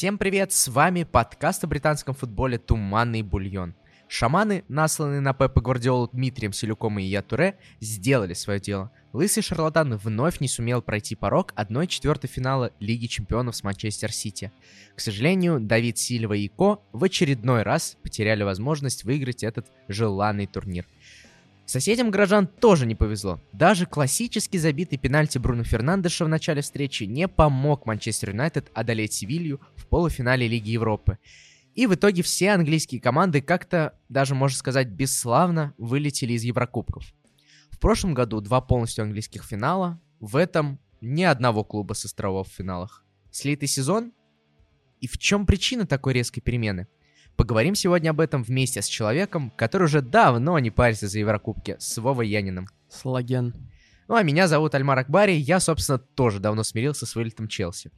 [0.00, 3.74] Всем привет, с вами подкаст о британском футболе «Туманный бульон».
[4.08, 8.90] Шаманы, насланные на Пепа Гвардиолу Дмитрием Селюком и Я Туре, сделали свое дело.
[9.12, 14.50] Лысый шарлатан вновь не сумел пройти порог 1-4 финала Лиги Чемпионов с Манчестер Сити.
[14.96, 20.86] К сожалению, Давид Сильва и Ко в очередной раз потеряли возможность выиграть этот желанный турнир.
[21.70, 23.40] Соседям горожан тоже не повезло.
[23.52, 29.60] Даже классически забитый пенальти Бруно Фернандеша в начале встречи не помог Манчестер Юнайтед одолеть Севилью
[29.76, 31.18] в полуфинале Лиги Европы.
[31.76, 37.04] И в итоге все английские команды как-то, даже можно сказать, бесславно вылетели из Еврокубков.
[37.70, 42.52] В прошлом году два полностью английских финала, в этом ни одного клуба с островов в
[42.52, 43.04] финалах.
[43.30, 44.12] Слитый сезон?
[45.00, 46.88] И в чем причина такой резкой перемены?
[47.40, 51.96] Поговорим сегодня об этом вместе с человеком, который уже давно не парится за Еврокубки, с
[51.96, 52.68] Вовой Яниным.
[52.90, 53.54] Слаген.
[54.08, 57.92] Ну а меня зовут Альмар Акбари, я, собственно, тоже давно смирился с вылетом Челси.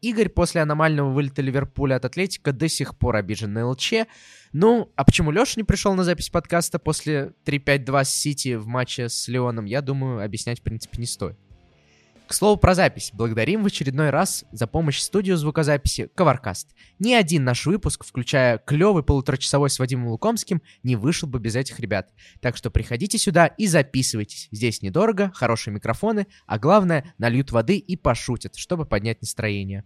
[0.00, 3.92] Игорь после аномального вылета Ливерпуля от Атлетика до сих пор обижен на ЛЧ.
[4.52, 9.08] Ну, а почему Леша не пришел на запись подкаста после 3-5-2 с Сити в матче
[9.08, 11.38] с Леоном, я думаю, объяснять в принципе не стоит.
[12.28, 13.10] К слову про запись.
[13.14, 16.66] Благодарим в очередной раз за помощь студию звукозаписи Covercast.
[16.98, 21.80] Ни один наш выпуск, включая клевый полуторачасовой с Вадимом Лукомским, не вышел бы без этих
[21.80, 22.12] ребят.
[22.42, 24.48] Так что приходите сюда и записывайтесь.
[24.52, 29.84] Здесь недорого, хорошие микрофоны, а главное, нальют воды и пошутят, чтобы поднять настроение.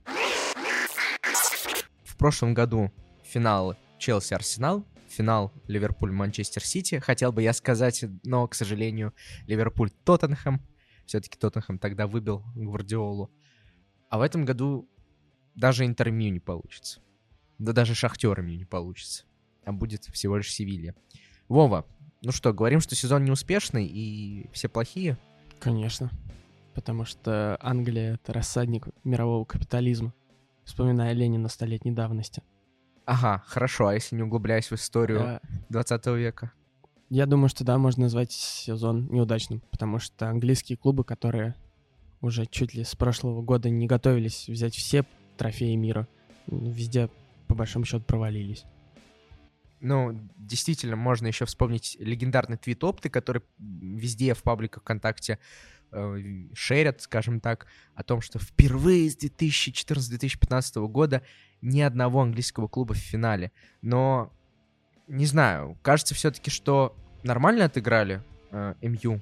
[2.05, 2.91] В прошлом году
[3.23, 9.15] финал Челси-Арсенал, финал Ливерпуль-Манчестер-Сити, хотел бы я сказать, но, к сожалению,
[9.47, 10.61] Ливерпуль-Тоттенхэм
[11.07, 13.31] все-таки Тоттенхэм тогда выбил Гвардиолу.
[14.09, 14.89] А в этом году
[15.55, 17.01] даже интервью не получится.
[17.59, 19.25] Да даже шахтерами не получится.
[19.65, 20.95] А будет всего лишь Севилья.
[21.49, 21.87] Вова,
[22.23, 25.19] ну что, говорим, что сезон неуспешный и все плохие?
[25.61, 26.11] Конечно.
[26.75, 30.15] Потому что Англия— это рассадник мирового капитализма.
[30.65, 32.43] Вспоминая Ленина столетней давности.
[33.05, 35.41] Ага, хорошо, а если не углубляясь в историю а...
[35.71, 36.53] 20 века?
[37.15, 41.55] Я думаю, что да, можно назвать сезон неудачным, потому что английские клубы, которые
[42.23, 45.05] уже чуть ли с прошлого года не готовились взять все
[45.37, 46.09] трофеи мира,
[46.47, 47.11] везде,
[47.49, 48.65] по большому счету, провалились.
[49.81, 55.39] Ну, действительно, можно еще вспомнить легендарный твит Опты, который везде в пабликах ВКонтакте
[55.91, 56.17] э,
[56.55, 61.21] шерят, скажем так, о том, что впервые с 2014-2015 года
[61.61, 63.53] ни одного английского клуба в финале.
[63.83, 64.33] Но,
[65.09, 69.21] не знаю, кажется все-таки, что нормально отыграли э, МЮ,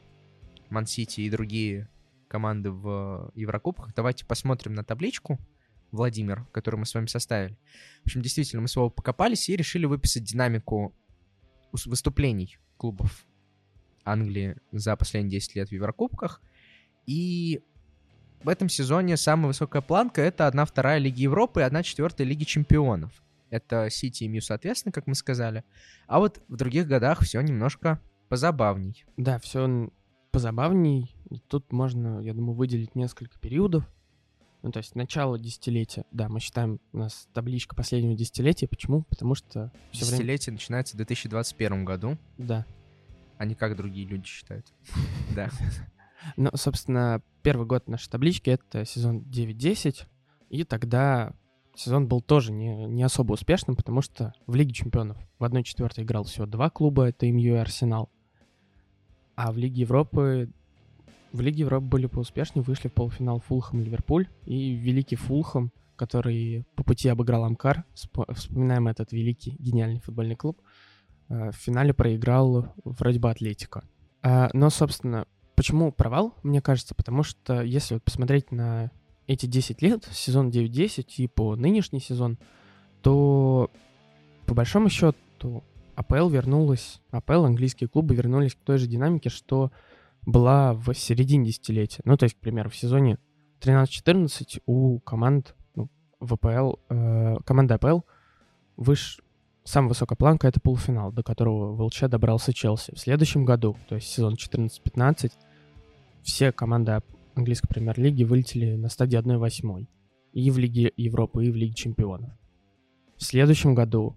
[0.70, 1.88] Ман-Сити и другие
[2.28, 3.94] команды в Еврокубках.
[3.94, 5.38] Давайте посмотрим на табличку,
[5.90, 7.56] Владимир, которую мы с вами составили.
[8.02, 10.94] В общем, действительно, мы с вами покопались и решили выписать динамику
[11.72, 13.26] выступлений клубов
[14.04, 16.40] Англии за последние 10 лет в Еврокубках.
[17.06, 17.62] И
[18.42, 23.12] в этом сезоне самая высокая планка— это 1-2 Лиги Европы и 1-4 Лиги Чемпионов.
[23.50, 25.64] Это Сити и Мью, соответственно, как мы сказали.
[26.06, 29.04] А вот в других годах все немножко позабавней.
[29.16, 29.90] Да, все
[30.30, 31.14] позабавней.
[31.48, 33.84] Тут можно, я думаю, выделить несколько периодов.
[34.62, 36.04] Ну, то есть начало десятилетия.
[36.12, 38.68] Да, мы считаем, у нас табличка последнего десятилетия.
[38.68, 39.02] Почему?
[39.04, 39.72] Потому что...
[39.92, 40.56] Десятилетие время...
[40.56, 42.18] начинается в 2021 году.
[42.36, 42.66] Да.
[43.38, 44.66] А не как другие люди считают.
[45.34, 45.48] Да.
[46.36, 50.06] Ну, собственно, первый год нашей таблички— это сезон 9-10.
[50.50, 51.32] И тогда
[51.80, 56.24] сезон был тоже не, не особо успешным, потому что в Лиге Чемпионов в 1-4 играл
[56.24, 58.10] всего два клуба, это МЮ и Арсенал.
[59.34, 60.50] А в Лиге Европы
[61.32, 66.82] в Лиге Европы были поуспешнее, вышли в полуфинал Фулхэм Ливерпуль, и великий Фулхэм, который по
[66.82, 70.60] пути обыграл Амкар, вспоминаем этот великий, гениальный футбольный клуб,
[71.28, 73.84] э, в финале проиграл вроде бы Атлетика.
[74.22, 78.90] Но, собственно, почему провал, мне кажется, потому что если вот посмотреть на
[79.26, 82.38] эти 10 лет, сезон 9-10 и по нынешний сезон,
[83.02, 83.70] то
[84.46, 85.62] по большому счету
[85.94, 89.70] АПЛ вернулась, АПЛ, английские клубы вернулись к той же динамике, что
[90.26, 92.02] была в середине десятилетия.
[92.04, 93.18] Ну, то есть, к примеру, в сезоне
[93.60, 98.00] 13-14 у команд ну, в АПЛ, э, команда АПЛ
[98.76, 99.22] выше,
[99.64, 102.94] самая высокая планка— это полуфинал, до которого в ЛЧ добрался Челси.
[102.94, 105.32] В следующем году, то есть сезон 14-15,
[106.22, 106.92] все команды
[107.34, 109.86] английской премьер-лиги вылетели на стадии 1-8
[110.32, 112.30] и в Лиге Европы, и в Лиге чемпионов.
[113.16, 114.16] В следующем году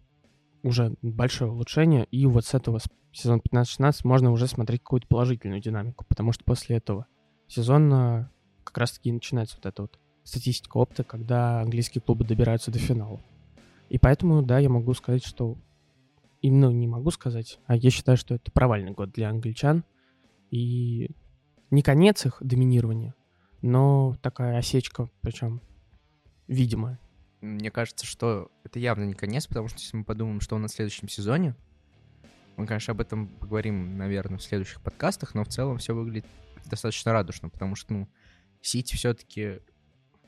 [0.63, 2.79] уже большое улучшение, и вот с этого
[3.11, 7.07] сезона 15-16 можно уже смотреть какую-то положительную динамику, потому что после этого
[7.47, 8.31] сезона
[8.63, 13.19] как раз-таки начинается вот эта вот статистика опыта, когда английские клубы добираются до финала.
[13.89, 15.57] И поэтому, да, я могу сказать, что...
[16.41, 19.83] И, ну, не могу сказать, а я считаю, что это провальный год для англичан.
[20.51, 21.11] И
[21.73, 23.15] не конец их доминирования,
[23.63, 25.59] но такая осечка, причем
[26.47, 26.99] видимая.
[27.41, 30.71] Мне кажется, что это явно не конец, потому что если мы подумаем, что у нас
[30.71, 31.55] в следующем сезоне,
[32.57, 36.27] мы, конечно, об этом поговорим, наверное, в следующих подкастах, но в целом все выглядит
[36.65, 38.07] достаточно радужно, потому что, ну,
[38.61, 39.59] Сити все-таки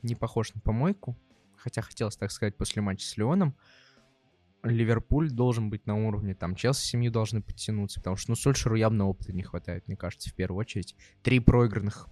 [0.02, 1.16] не похож на помойку,
[1.54, 3.54] хотя хотелось так сказать после матча с Леоном.
[4.68, 9.06] Ливерпуль должен быть на уровне, там, Челси семью должны подтянуться, потому что, ну, Сольшеру явно
[9.06, 10.96] опыта не хватает, мне кажется, в первую очередь.
[11.22, 12.08] Три проигранных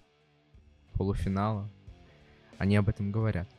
[0.93, 1.71] полуфинала,
[2.57, 3.49] они об этом говорят.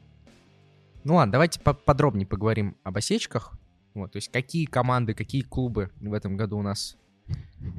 [1.05, 3.57] Ну ладно, давайте по подробнее поговорим об осечках.
[3.95, 6.97] Вот, то есть какие команды, какие клубы в этом году у нас,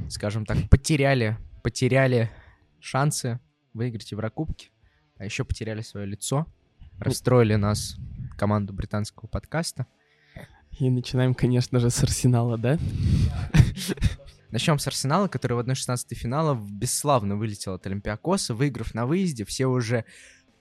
[0.09, 2.31] скажем так, потеряли, потеряли
[2.79, 3.39] шансы
[3.73, 4.71] выиграть Еврокубки,
[5.17, 6.47] а еще потеряли свое лицо,
[6.99, 7.97] расстроили нас
[8.37, 9.87] команду британского подкаста.
[10.79, 12.77] И начинаем, конечно же, с Арсенала, да?
[14.51, 19.43] Начнем с Арсенала, который в 1-16 финала бесславно вылетел от Олимпиакоса, выиграв на выезде.
[19.43, 20.05] Все уже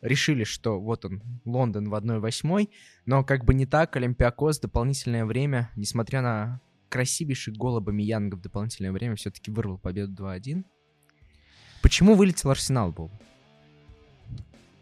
[0.01, 2.69] решили, что вот он, Лондон в 1-8,
[3.07, 8.93] но как бы не так, Олимпиакос дополнительное время, несмотря на красивейший гол Абамиянга в дополнительное
[8.93, 10.65] время, все-таки вырвал победу 2-1.
[11.83, 13.11] Почему вылетел Арсенал, был?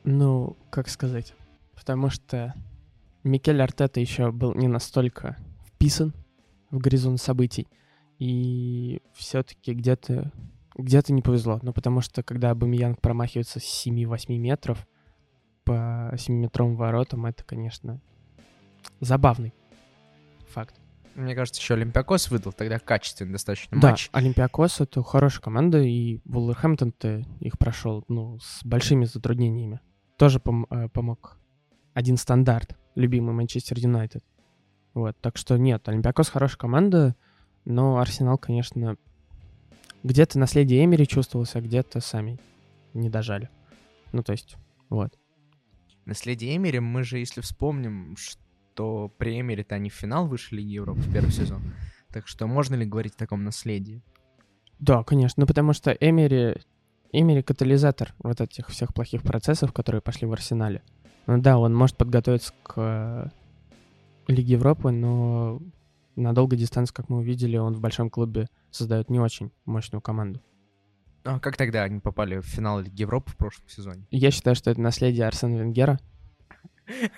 [0.05, 1.35] Ну, как сказать,
[1.75, 2.55] потому что
[3.25, 6.15] Микель Артета еще был не настолько вписан
[6.71, 7.67] в горизонт событий,
[8.19, 10.31] и все-таки где-то
[10.77, 11.59] где-то не повезло.
[11.63, 14.87] Ну, потому что когда Абамиянг промахивается с 7-8 метров
[15.65, 18.01] по 7-метровым воротам, это, конечно,
[19.01, 19.55] забавный
[20.49, 20.75] факт.
[21.15, 24.09] Мне кажется, еще Олимпиакос выдал тогда качественный достаточно да, матч.
[24.13, 29.81] Олимпиакос— это хорошая команда, и Вулверхэмптон-то их прошел, ну, с большими затруднениями.
[30.19, 31.39] Тоже пом- э, помог
[31.95, 34.25] один стандарт любимый Манчестер Юнайтед.
[34.93, 37.17] Вот, так что нет, Олимпиакос хорошая команда,
[37.65, 38.97] но Арсенал, конечно,
[40.03, 42.39] где-то наследие Эмери чувствовался, а где-то сами
[42.93, 43.49] не дожали.
[44.13, 44.57] Ну, то есть,
[44.91, 45.19] вот.
[46.05, 51.01] Наследие Эмери, мы же, если вспомним, что при Эмери-то они в финал вышли Лиги Европы
[51.01, 51.63] в первый сезон.
[52.13, 54.03] Так что можно ли говорить о таком наследии?
[54.79, 56.61] Да, конечно, ну потому что Эмери,
[57.11, 60.83] Эмери катализатор вот этих всех плохих процессов, которые пошли в Арсенале.
[61.27, 63.27] Ну да, он может подготовиться к э,
[64.29, 65.61] Лиге Европы, но
[66.17, 70.41] на долгой дистанции, как мы увидели, он в большом клубе создает не очень мощную команду.
[71.25, 74.07] А как тогда они попали в финал Лиги Европы в прошлом сезоне?
[74.11, 75.99] Я считаю, что это наследие Арсена Венгера.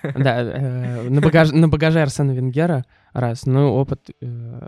[0.01, 4.67] Да, э, на багаже, на багаже Арсена Венгера, раз, ну, опыт э,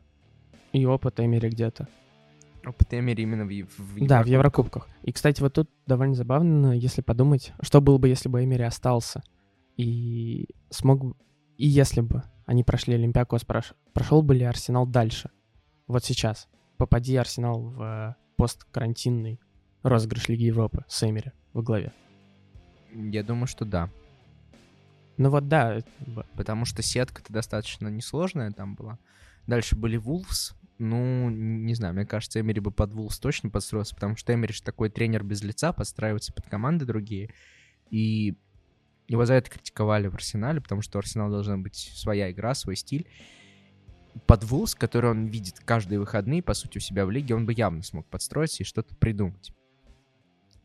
[0.74, 1.88] и опыт Эмери где-то.
[2.66, 4.88] Опыт Эмери именно в, в Да, в Еврокубках.
[5.04, 9.24] И, кстати, вот тут довольно забавно, если подумать, что было бы, если бы Эмери остался
[9.78, 11.16] и смог...
[11.58, 13.74] И если бы они прошли Олимпиакос, прош...
[13.94, 15.30] прошел бы ли Арсенал дальше?
[15.88, 16.48] Вот сейчас.
[16.78, 19.40] Попади Арсенал в посткарантинный
[19.84, 21.94] розыгрыш Лиги Европы с Эмери во главе.
[22.94, 23.90] Я думаю, что да.
[25.18, 25.80] Ну вот да.
[26.36, 28.98] Потому что сетка-то достаточно несложная там была.
[29.48, 30.54] Дальше были Вулфс.
[30.80, 34.64] Ну, не знаю, мне кажется, Эмери бы под Вулфс точно подстроился, потому что Эмери же
[34.64, 37.34] такой тренер без лица, подстраивается под команды другие.
[37.90, 38.38] И
[39.10, 42.78] его за это критиковали в Арсенале, потому что у Арсенала должна быть своя игра, свой
[42.78, 43.08] стиль.
[44.26, 47.54] Под Вулс, который он видит каждые выходные, по сути, у себя в лиге, он бы
[47.54, 49.52] явно смог подстроиться и что-то придумать.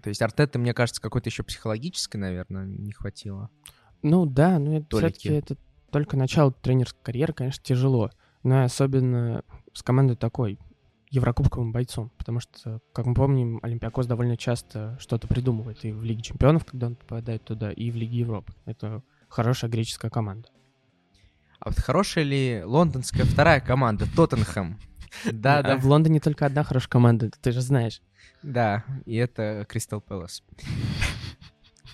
[0.00, 3.50] То есть Артета, мне кажется, какой-то еще психологической, наверное, не хватило.
[4.02, 5.56] Ну да, но это все-таки это
[5.90, 8.10] только начало тренерской карьеры, конечно, тяжело.
[8.42, 9.42] Но особенно
[9.74, 10.58] с командой такой,
[11.10, 16.22] еврокубковым бойцом, потому что, как мы помним, Олимпиакос довольно часто что-то придумывает и в Лиге
[16.22, 18.52] Чемпионов, когда он попадает туда, и в Лиге Европы.
[18.64, 20.48] Это хорошая греческая команда.
[21.60, 24.78] А вот хорошая ли лондонская вторая команда, Тоттенхэм?
[25.32, 25.76] Да, да.
[25.76, 28.02] В Лондоне только одна хорошая команда, ты же знаешь.
[28.42, 30.42] Да, и это Кристал Пэлас.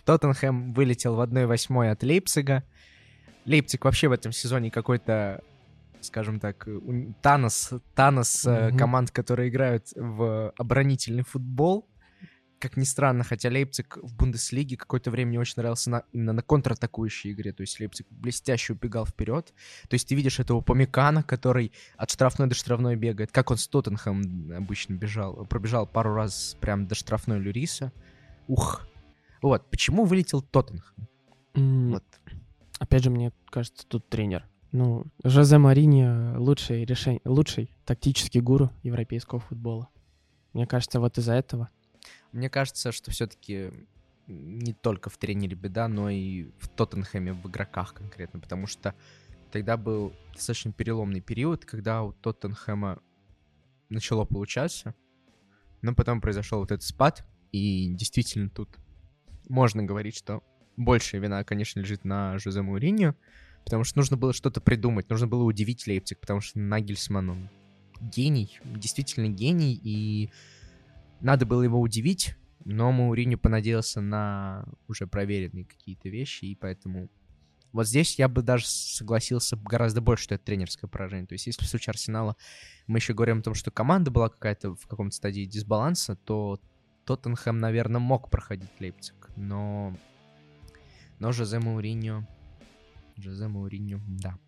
[0.06, 2.64] Тоттенхэм вылетел в 1-8 от Лейпцига.
[3.44, 5.42] Лейпциг вообще в этом сезоне какой-то
[6.00, 6.66] скажем так,
[7.22, 8.76] Танос, Танос mm-hmm.
[8.76, 11.86] команд, которые играют в оборонительный футбол.
[12.58, 16.42] Как ни странно, хотя Лейпциг в Бундеслиге какое-то время не очень нравился на, именно на
[16.42, 17.54] контратакующей игре.
[17.54, 19.54] То есть Лейпциг блестяще убегал вперед.
[19.88, 23.32] То есть ты видишь этого Помикана, который от штрафной до штрафной бегает.
[23.32, 25.46] Как он с Тоттенхэм обычно бежал.
[25.46, 27.92] Пробежал пару раз прям до штрафной Люриса.
[28.46, 28.86] Ух.
[29.40, 31.08] Вот, почему вылетел Тоттенхэм?
[31.54, 31.90] Mm.
[31.92, 32.04] Вот.
[32.78, 34.46] Опять же, мне кажется, тут тренер.
[34.72, 39.88] Ну, Жозе Мариньо лучший, решение, лучший тактический гуру европейского футбола.
[40.52, 41.70] Мне кажется, вот из-за этого.
[42.32, 43.72] Мне кажется, что все-таки
[44.28, 48.94] не только в тренере беда, но и в Тоттенхэме, в игроках конкретно, потому что
[49.50, 53.00] тогда был достаточно переломный период, когда у Тоттенхэма
[53.88, 54.94] начало получаться,
[55.82, 58.68] но потом произошел вот этот спад, и действительно тут
[59.48, 60.44] можно говорить, что
[60.76, 63.16] большая вина, конечно, лежит на Жозе Мауриньо,
[63.64, 67.50] Потому что нужно было что-то придумать, нужно было удивить Лейпциг, потому что Нагельсман, он
[68.00, 70.30] гений, действительно гений, и
[71.20, 77.08] надо было его удивить, но Мауриню понадеялся на уже проверенные какие-то вещи, и поэтому
[77.72, 81.26] вот здесь я бы даже согласился гораздо больше, что это тренерское поражение.
[81.26, 82.36] То есть если в случае Арсенала
[82.86, 86.58] мы еще говорим о том, что команда была какая-то в каком-то стадии дисбаланса, то
[87.04, 89.30] Тоттенхэм, наверное, мог проходить Лейпциг.
[89.36, 89.96] Но,
[91.18, 92.26] но Жозе Мауриньо...
[93.22, 94.38] Жозе Мауриньо, да.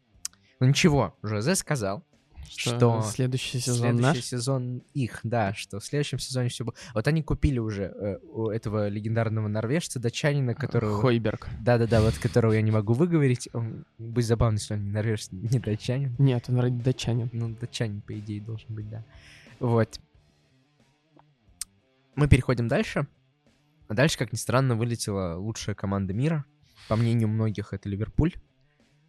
[0.61, 2.05] Ну ничего, Жозе сказал,
[2.49, 4.21] Что, что следующий сезон следующий наш?
[4.25, 6.76] сезон их, да, что в следующем сезоне все будет.
[6.95, 11.00] Вот они купили уже э, у этого легендарного норвежца, датчанина, которого...
[11.00, 11.49] Хойберг.
[11.61, 13.49] Да-да-да, вот которого я не могу выговорить.
[13.52, 13.85] Он...
[13.99, 16.14] Будет забавно, если он не норвежец, не датчанин.
[16.19, 17.31] Нет, он вроде датчанин.
[17.33, 19.05] Ну, датчанин, по идее, должен быть, да.
[19.59, 19.99] Вот.
[22.14, 23.07] Мы переходим дальше.
[23.88, 26.45] А дальше, как ни странно, вылетела лучшая команда мира.
[26.88, 28.35] По мнению многих, это Ливерпуль.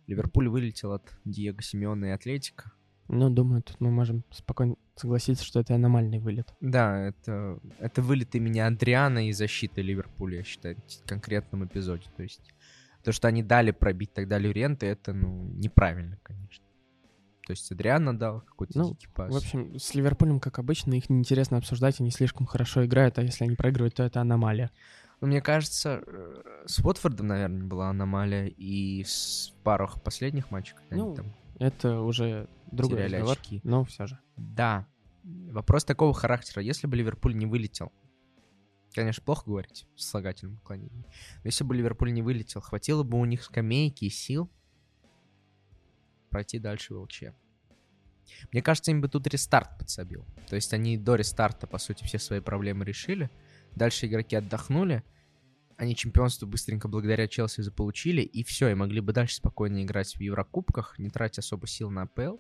[0.08, 2.72] Ливерпуль вылетел от Диего Симеона и Атлетика.
[3.10, 6.54] Ну, думаю, тут мы можем спокойно согласиться, что это аномальный вылет.
[6.62, 12.06] Да, это, это вылет имени Андриана и защиты Ливерпуля, я считаю, в конкретном эпизоде.
[12.16, 12.42] То есть
[13.04, 16.66] то, что они дали пробить тогда Люренты, это, ну, неправильно, конечно.
[17.46, 19.34] То есть Адриана дал какой-то Ну, дикий пас.
[19.34, 23.44] В общем, с Ливерпулем, как обычно, их неинтересно обсуждать, они слишком хорошо играют, а если
[23.44, 24.72] они проигрывают, то это аномалия.
[25.24, 30.98] Ну, мне кажется, э, с Уотфордом, наверное, была аномалия, и с парах последних матчей, когда
[30.98, 31.34] Ну, они там...
[31.60, 33.62] Это уже другой разговор, очки.
[33.64, 34.20] но все же.
[34.36, 34.86] Да,
[35.24, 36.62] вопрос такого характера.
[36.62, 37.94] Если бы Ливерпуль не вылетел,
[38.94, 43.24] конечно, плохо говорить с слагательным уклонением, но если бы Ливерпуль не вылетел, хватило бы у
[43.24, 44.52] них скамейки и сил
[46.30, 47.24] пройти дальше в ЛЧ.
[48.52, 50.26] Мне кажется, им бы тут рестарт подсобил.
[50.50, 53.30] То есть они до рестарта, по сути, все свои проблемы решили.
[53.76, 55.04] Дальше игроки отдохнули.
[55.78, 58.22] Они чемпионство быстренько благодаря Челси заполучили.
[58.22, 62.04] И все, и могли бы дальше спокойно играть в Еврокубках, не тратя особо сил на
[62.04, 62.38] АПЛ.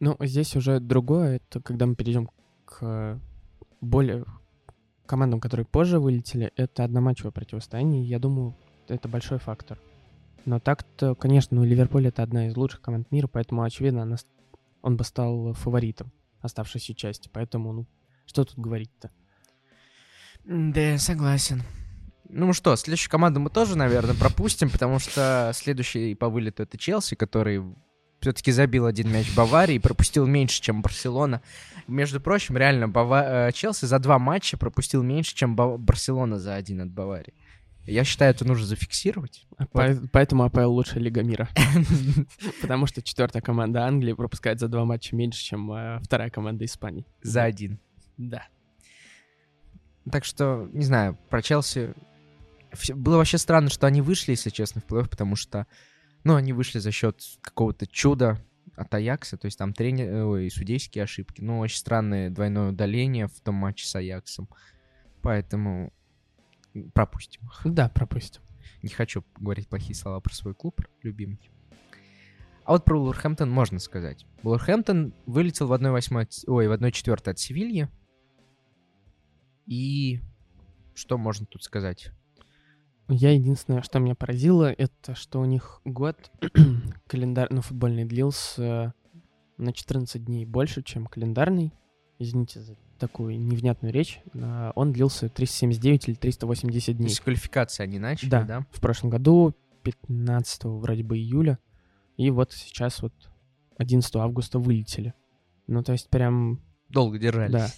[0.00, 2.28] Ну, здесь уже другое, это когда мы перейдем
[2.64, 3.20] к
[3.80, 4.24] более
[5.06, 8.56] командам, которые позже вылетели, это одноматчевое противостояние, я думаю,
[8.88, 9.78] это большой фактор.
[10.44, 14.16] Но так-то, конечно, ну, Ливерпуль это одна из лучших команд мира, поэтому, очевидно,
[14.82, 17.30] он бы стал фаворитом оставшейся части.
[17.32, 17.86] Поэтому, ну,
[18.26, 19.10] что тут говорить-то?
[20.44, 21.62] Да, согласен.
[22.28, 27.14] Ну что, следующую команду мы тоже, наверное, пропустим, потому что следующий по вылету это Челси,
[27.14, 27.62] который
[28.20, 31.42] все-таки забил один мяч Баварии, пропустил меньше, чем Барселона.
[31.86, 36.54] Между прочим, реально, Бава- э, Челси за два матча пропустил меньше, чем Ба- Барселона за
[36.54, 37.34] один от Баварии.
[37.84, 39.46] Я считаю, это нужно зафиксировать.
[39.58, 41.48] А по- Поэтому АПЛ лучшая лига мира.
[42.62, 47.06] Потому что четвертая команда Англии пропускает за два матча меньше, чем э, вторая команда Испании.
[47.22, 47.78] За один.
[48.16, 48.44] Да.
[50.10, 51.94] Так что, не знаю, про Челси...
[52.94, 55.66] Было вообще странно, что они вышли, если честно, в плей-офф, потому что,
[56.24, 58.44] ну, они вышли за счет какого-то чуда
[58.76, 61.40] от Аякса, то есть там тренер, ой, судейские ошибки.
[61.40, 64.48] Ну, очень странное двойное удаление в том матче с Аяксом.
[65.22, 65.92] Поэтому
[66.92, 67.42] пропустим.
[67.64, 68.42] Да, пропустим.
[68.82, 71.50] Не хочу говорить плохие слова про свой клуб любимый.
[72.64, 74.26] А вот про Вулверхэмптон можно сказать.
[74.42, 76.48] Вулверхэмптон вылетел в 1-8, от...
[76.48, 77.88] ой, в 1-4 от Севильи.
[79.66, 80.20] И
[80.94, 82.10] что можно тут сказать?
[83.08, 86.30] Я единственное, что меня поразило, это что у них год
[87.06, 88.94] календарь, ну, футбольный длился
[89.58, 91.72] на 14 дней больше, чем календарный.
[92.18, 94.20] Извините за такую невнятную речь.
[94.74, 97.08] Он длился 379 или 380 То дней.
[97.08, 98.42] есть квалификации они начали, Да.
[98.44, 98.66] да?
[98.70, 101.58] В прошлом году, 15 вроде бы июля.
[102.16, 103.12] И вот сейчас вот
[103.76, 105.12] 11 августа вылетели.
[105.66, 107.52] Ну, то есть прям Долго держались.
[107.52, 107.68] Да.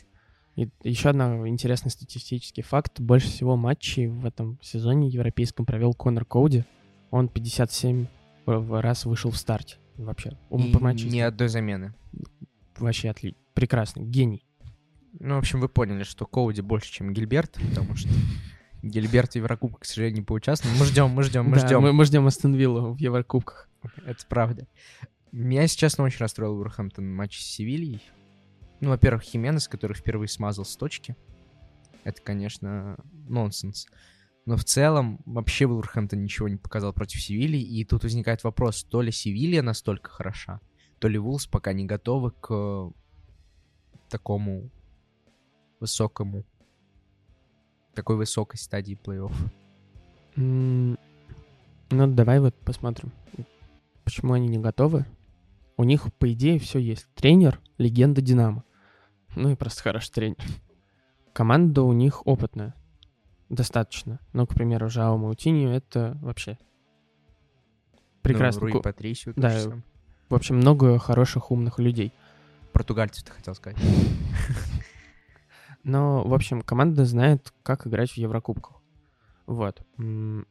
[0.56, 2.98] И еще одна интересный статистический факт.
[3.00, 6.64] Больше всего матчей в этом сезоне европейском провел Конор Коуди.
[7.10, 8.06] Он 57
[8.46, 9.76] в- раз вышел в старте.
[9.96, 11.12] Вообще, И умопомрачительно.
[11.14, 11.94] ни одной замены.
[12.78, 13.38] Вообще отлично.
[13.54, 14.44] Прекрасный, гений.
[15.18, 18.08] Ну, в общем, вы поняли, что Коуди больше, чем Гильберт, потому что
[18.82, 20.74] Гильберт в Еврокубках, к сожалению, не поучаствовал.
[20.78, 21.82] Мы ждем, мы ждем, мы ждем.
[21.94, 23.68] Мы, ждем Астон Виллу в Еврокубках.
[24.04, 24.66] Это правда.
[25.32, 28.00] Меня, если честно, очень расстроил Вулверхэмптон матч с Севильей.
[28.80, 31.16] Ну, во-первых, Хименес, который впервые смазал с точки.
[32.04, 32.96] Это, конечно,
[33.28, 33.86] нонсенс.
[34.44, 37.60] Но в целом вообще Вулверхэмптон ничего не показал против Севильи.
[37.60, 40.60] И тут возникает вопрос, то ли Севилья настолько хороша,
[41.00, 42.92] то ли Вулс пока не готовы к
[44.08, 44.70] такому
[45.80, 46.44] высокому,
[47.94, 49.32] такой высокой стадии плей-офф.
[50.36, 50.96] Ну,
[51.90, 53.10] давай вот посмотрим,
[54.04, 55.06] почему они не готовы.
[55.76, 57.06] У них, по идее, все есть.
[57.14, 58.64] Тренер— легенда Динамо.
[59.34, 60.38] Ну и просто хороший тренер.
[61.32, 62.74] Команда у них опытная.
[63.48, 64.18] Достаточно.
[64.32, 66.58] Ну, к примеру, Жао Маутиньо— это вообще
[68.22, 68.62] прекрасно.
[68.66, 69.32] Ну, Руи Патрисио.
[69.36, 69.54] да.
[70.28, 72.12] В общем, много хороших, умных людей.
[72.72, 73.78] Португальцев ты хотел сказать.
[75.84, 78.80] Но, в общем, команда знает, как играть в Еврокубках.
[79.46, 79.80] Вот.
[79.96, 80.44] В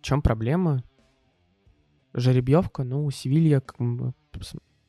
[0.00, 0.82] чем проблема?
[2.14, 4.14] Жеребьевка, ну, Севилья, как бы,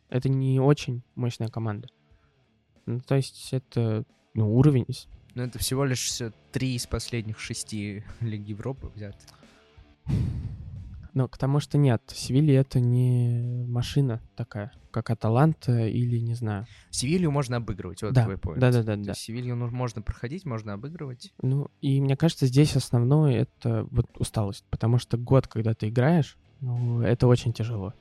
[0.09, 1.89] это не очень мощная команда.
[2.85, 4.05] Ну, то есть это
[4.35, 4.85] ну, уровень.
[5.33, 9.17] Но это всего лишь три из последних шести Лиг Европы взяты.
[11.15, 16.67] Но к тому, что нет, Севилья это не машина такая, как Аталанта или, не знаю.
[16.89, 18.59] Севилью можно обыгрывать, вот Да, твой поинт.
[18.59, 19.11] да-да-да, То да.
[19.11, 21.33] есть Севилью ну, можно проходить, можно обыгрывать.
[21.41, 26.37] Ну, и мне кажется, здесь основное это вот усталость, потому что год, когда ты играешь,
[26.61, 27.93] ну, это очень тяжело.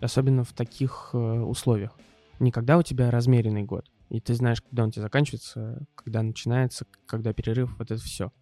[0.00, 1.98] Особенно в таких э, условиях.
[2.38, 6.86] Не когда у тебя размеренный год, и ты знаешь, когда он тебе заканчивается, когда начинается,
[7.06, 8.32] когда перерыв, вот это все.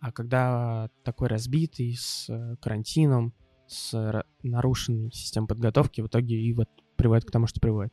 [0.00, 3.32] А когда такой разбитый, с э, карантином,
[3.66, 7.92] с ра- нарушенной системой подготовки, в итоге и вот приводит к тому, что приводит.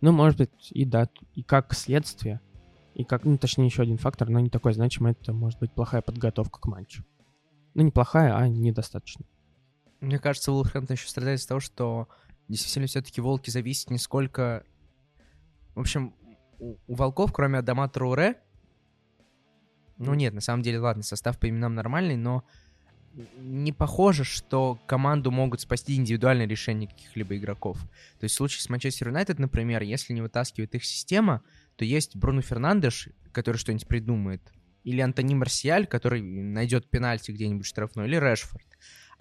[0.00, 2.40] Ну, может быть, и да, и как следствие,
[2.94, 6.02] и как, ну, точнее, еще один фактор, но не такой значимый, это может быть плохая
[6.02, 7.04] подготовка к матчу.
[7.74, 9.24] Ну, не плохая, а недостаточно.
[10.02, 12.08] Мне кажется, Вулверхэмптон еще страдает из-за того, что
[12.48, 14.64] действительно все-таки волки зависят не сколько...
[15.76, 16.14] В общем,
[16.58, 18.40] у, у волков, кроме Адама Труре,
[19.98, 22.44] ну нет, на самом деле, ладно, состав по именам нормальный, но
[23.36, 27.78] не похоже, что команду могут спасти индивидуальные решения каких-либо игроков.
[28.18, 31.42] То есть в случае с Манчестер Юнайтед, например, если не вытаскивает их система,
[31.76, 34.42] то есть Бруно Фернандеш, который что-нибудь придумает,
[34.82, 38.66] или Антони Марсиаль, который найдет пенальти где-нибудь штрафной, или Решфорд.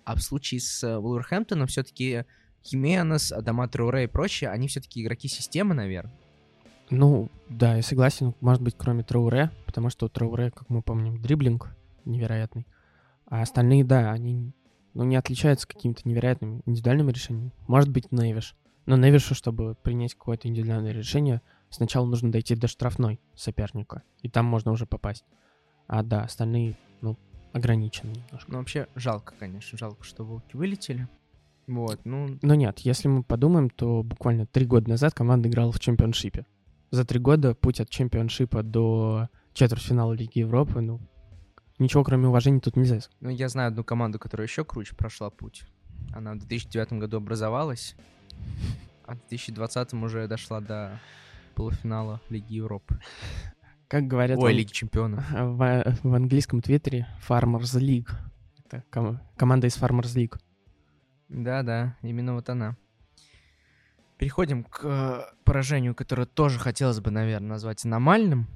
[0.03, 2.25] А в случае с э, Вулверхэмптоном все-таки
[2.63, 6.13] Хименес, Адама Труре и прочие, они все-таки игроки системы, наверное.
[6.91, 11.21] Ну, да, я согласен, может быть, кроме Трауре, потому что у Трауре, как мы помним,
[11.21, 12.67] дриблинг невероятный.
[13.27, 14.51] А остальные, да, они
[14.93, 17.53] ну, не отличаются какими-то невероятными индивидуальными решениями.
[17.67, 18.55] Может быть, Невиш.
[18.85, 24.45] Но Невишу, чтобы принять какое-то индивидуальное решение, сначала нужно дойти до штрафной соперника, и там
[24.45, 25.23] можно уже попасть.
[25.87, 27.17] А да, остальные, ну,
[27.53, 28.51] ограничены немножко.
[28.51, 31.07] Ну, вообще, жалко, конечно, жалко, что волки вылетели.
[31.67, 35.79] Вот, ну, Но нет, если мы подумаем, то буквально три года назад команда играла в
[35.79, 36.45] чемпионшипе.
[36.89, 40.99] За три года путь от чемпионшипа до четвертьфинала Лиги Европы, ну,
[41.79, 42.99] ничего кроме уважения тут нельзя.
[43.21, 45.63] ну, я знаю одну команду, которая еще круче прошла путь.
[46.13, 47.95] Она в 2009 году образовалась,
[49.05, 50.99] а в 2020 уже дошла до
[51.55, 52.99] полуфинала Лиги Европы.
[53.91, 55.29] Как говорят Ой, в- Лиги Чемпионов.
[55.31, 58.09] в, в английском твиттере Farmers League.
[58.63, 60.39] Это ком- команда из Farmers League.
[61.27, 62.77] Да-да, именно вот она.
[64.17, 68.47] Переходим к э, поражению, которое тоже хотелось бы, наверное, назвать аномальным.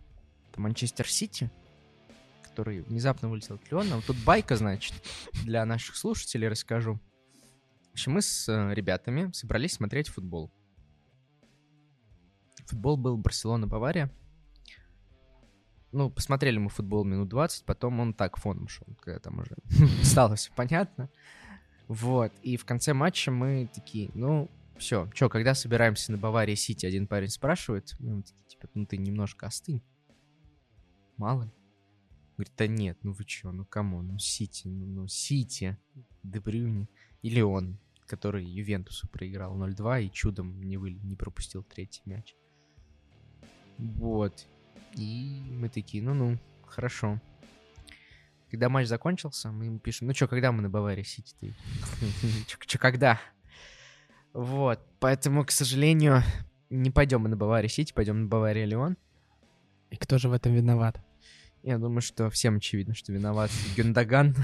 [0.51, 1.51] Это Манчестер Сити,
[2.43, 3.97] который внезапно вылетел от Леона.
[3.97, 4.93] Вот тут байка, значит,
[5.43, 6.97] для наших слушателей расскажу.
[7.89, 10.49] В общем, мы с э, ребятами собрались смотреть футбол.
[12.67, 14.09] Футбол был Барселона-Бавария.
[15.95, 19.55] Ну, посмотрели мы футбол минут 20, потом он так фоном шел, когда там уже
[20.03, 21.09] стало все понятно.
[21.87, 26.85] Вот, и в конце матча мы такие, ну, все, что, когда собираемся на Баварии Сити,
[26.85, 29.81] один парень спрашивает, мы такие, типа, ну ты немножко остынь.
[31.15, 31.51] Мало ли.
[32.35, 35.77] Говорит, да нет, ну вы чё, ну кому, ну Сити, ну, ну Сити,
[36.23, 36.89] Дебрюни,
[37.21, 42.35] или он, который Ювентусу проиграл 0-2 и чудом не, вы, не пропустил третий мяч.
[43.77, 44.45] Вот.
[44.95, 47.21] И мы такие, ну-ну, хорошо.
[48.49, 51.55] Когда матч закончился, мы ему пишем, ну чё, когда мы на Баварии Сити?
[52.65, 53.19] Чё, когда?
[54.33, 56.23] Вот, поэтому, к сожалению,
[56.69, 58.97] не пойдем мы на Баварии Сити, пойдем на Бавария Леон.
[59.89, 60.99] И кто же в этом виноват?
[61.63, 64.35] Я думаю, что всем очевидно, что виноват Гюндаган.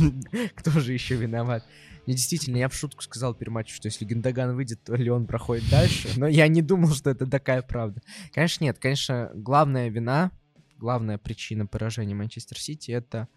[0.54, 1.64] Кто же еще виноват?
[2.08, 5.68] И действительно, я в шутку сказал перед матчем, что если Гюндаган выйдет, то Леон проходит
[5.68, 6.08] дальше.
[6.16, 8.00] Но я не думал, что это такая правда.
[8.32, 8.78] Конечно, нет.
[8.78, 10.30] Конечно, главная вина,
[10.78, 13.28] главная причина поражения Манчестер Сити— это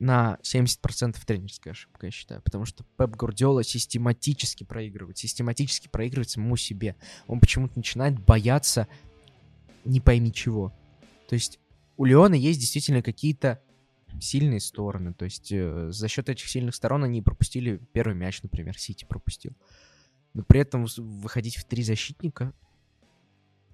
[0.00, 2.42] на 70% тренерская ошибка, я считаю.
[2.42, 5.16] Потому что Пеп Гвардиола систематически проигрывает.
[5.16, 6.94] Систематически проигрывает самому себе.
[7.26, 8.86] Он почему-то начинает бояться
[9.86, 10.74] не пойми чего.
[11.26, 11.58] То есть
[11.96, 13.62] у Леона есть действительно какие-то
[14.20, 15.14] сильные стороны.
[15.14, 19.52] То есть э, за счет этих сильных сторон они пропустили первый мяч, например, Сити пропустил.
[20.34, 22.52] Но при этом выходить в три защитника,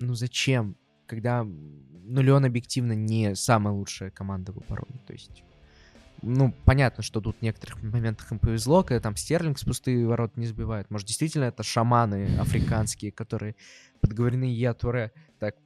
[0.00, 0.76] ну зачем?
[1.06, 5.00] Когда, ну, Леон объективно не самая лучшая команда в обороне.
[5.06, 5.42] То есть,
[6.22, 10.36] ну, понятно, что тут в некоторых моментах им повезло, когда там Стерлинг с пустые ворот
[10.36, 10.90] не сбивает.
[10.90, 13.56] Может, действительно это шаманы африканские, которые
[14.00, 15.56] подговорены Я Туре так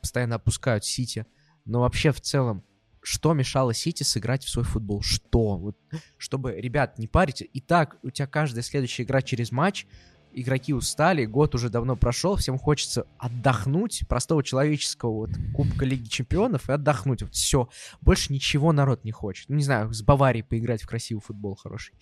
[0.00, 1.26] постоянно опускают Сити.
[1.64, 2.64] Но вообще в целом
[3.04, 5.02] что мешало Сити сыграть в свой футбол?
[5.02, 5.56] Что?
[5.58, 5.76] Вот,
[6.16, 7.44] чтобы, ребят, не парите.
[7.44, 9.86] И так у тебя каждая следующая игра через матч,
[10.32, 16.68] игроки устали, год уже давно прошел, всем хочется отдохнуть, простого человеческого вот Кубка Лиги Чемпионов
[16.68, 17.22] и отдохнуть.
[17.22, 17.68] Вот все.
[18.00, 19.48] Больше ничего народ не хочет.
[19.48, 21.94] Ну, не знаю, с Баварией поиграть в красивый футбол хороший.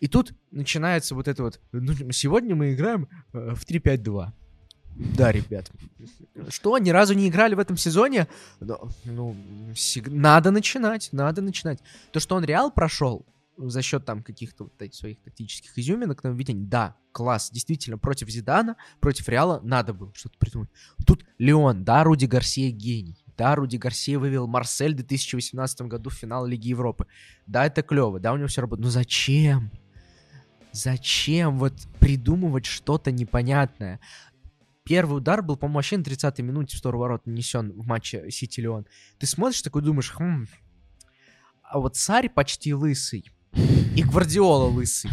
[0.00, 4.32] И тут начинается вот это вот, ну, сегодня мы играем э, в 3-5-2.
[5.00, 5.70] Да, ребят.
[6.48, 8.28] Что, ни разу не играли в этом сезоне?
[8.60, 9.34] Ну, ну
[9.74, 11.80] сиг- надо начинать, надо начинать.
[12.12, 13.24] То, что он Реал прошел
[13.56, 17.50] за счет там каких-то вот этих своих тактических изюминок, нововведений, да, класс.
[17.50, 20.70] Действительно, против Зидана, против Реала надо было что-то придумать.
[21.06, 23.24] Тут Леон, да, Руди Гарсия гений.
[23.38, 27.06] Да, Руди Гарсия вывел Марсель в 2018 году в финал Лиги Европы.
[27.46, 28.84] Да, это клево, да, у него все работает.
[28.84, 29.70] Но зачем?
[30.72, 33.98] Зачем вот придумывать что-то непонятное?
[34.84, 38.86] Первый удар был, по-моему, вообще на 30-й минуте в сторону ворот нанесен в матче Сити-Леон.
[39.18, 40.46] Ты смотришь такой, думаешь, хм,
[41.62, 45.10] а вот Сари почти лысый, и Гвардиола лысый.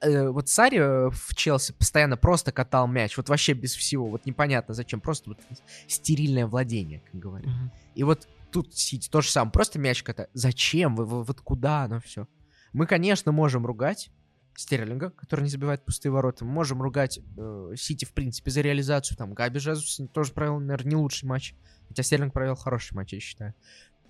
[0.00, 4.26] Э, вот Сари э, в Челси постоянно просто катал мяч, вот вообще без всего, вот
[4.26, 5.38] непонятно зачем, просто вот
[5.86, 7.46] стерильное владение, как говорят.
[7.46, 7.70] Мгм.
[7.94, 10.30] И вот тут Сити то же самое, просто мяч катать.
[10.32, 10.96] Зачем?
[10.96, 12.26] Вы, вы- вот куда оно все?
[12.72, 14.10] Мы, конечно, можем ругать
[14.56, 16.44] Стерлинга, который не забивает пустые ворота.
[16.44, 19.16] Мы можем ругать э, Сити, в принципе, за реализацию.
[19.16, 21.54] Там Габи Жезус тоже провел, наверное, не лучший матч.
[21.88, 23.54] Хотя Стерлинг провел хороший матч, я считаю.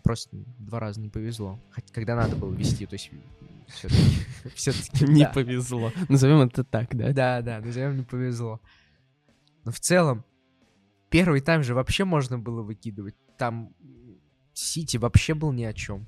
[0.03, 1.59] Просто два раза не повезло.
[1.71, 3.11] Хотя когда надо было вести, то есть
[4.55, 5.07] все-таки...
[5.11, 5.91] Не повезло.
[6.09, 7.13] Назовем это так, да?
[7.13, 8.61] Да, да, назовем не повезло.
[9.65, 10.25] Но в целом,
[11.09, 13.15] первый тайм же вообще можно было выкидывать.
[13.39, 13.73] Там
[14.53, 16.07] Сити вообще был ни о чем.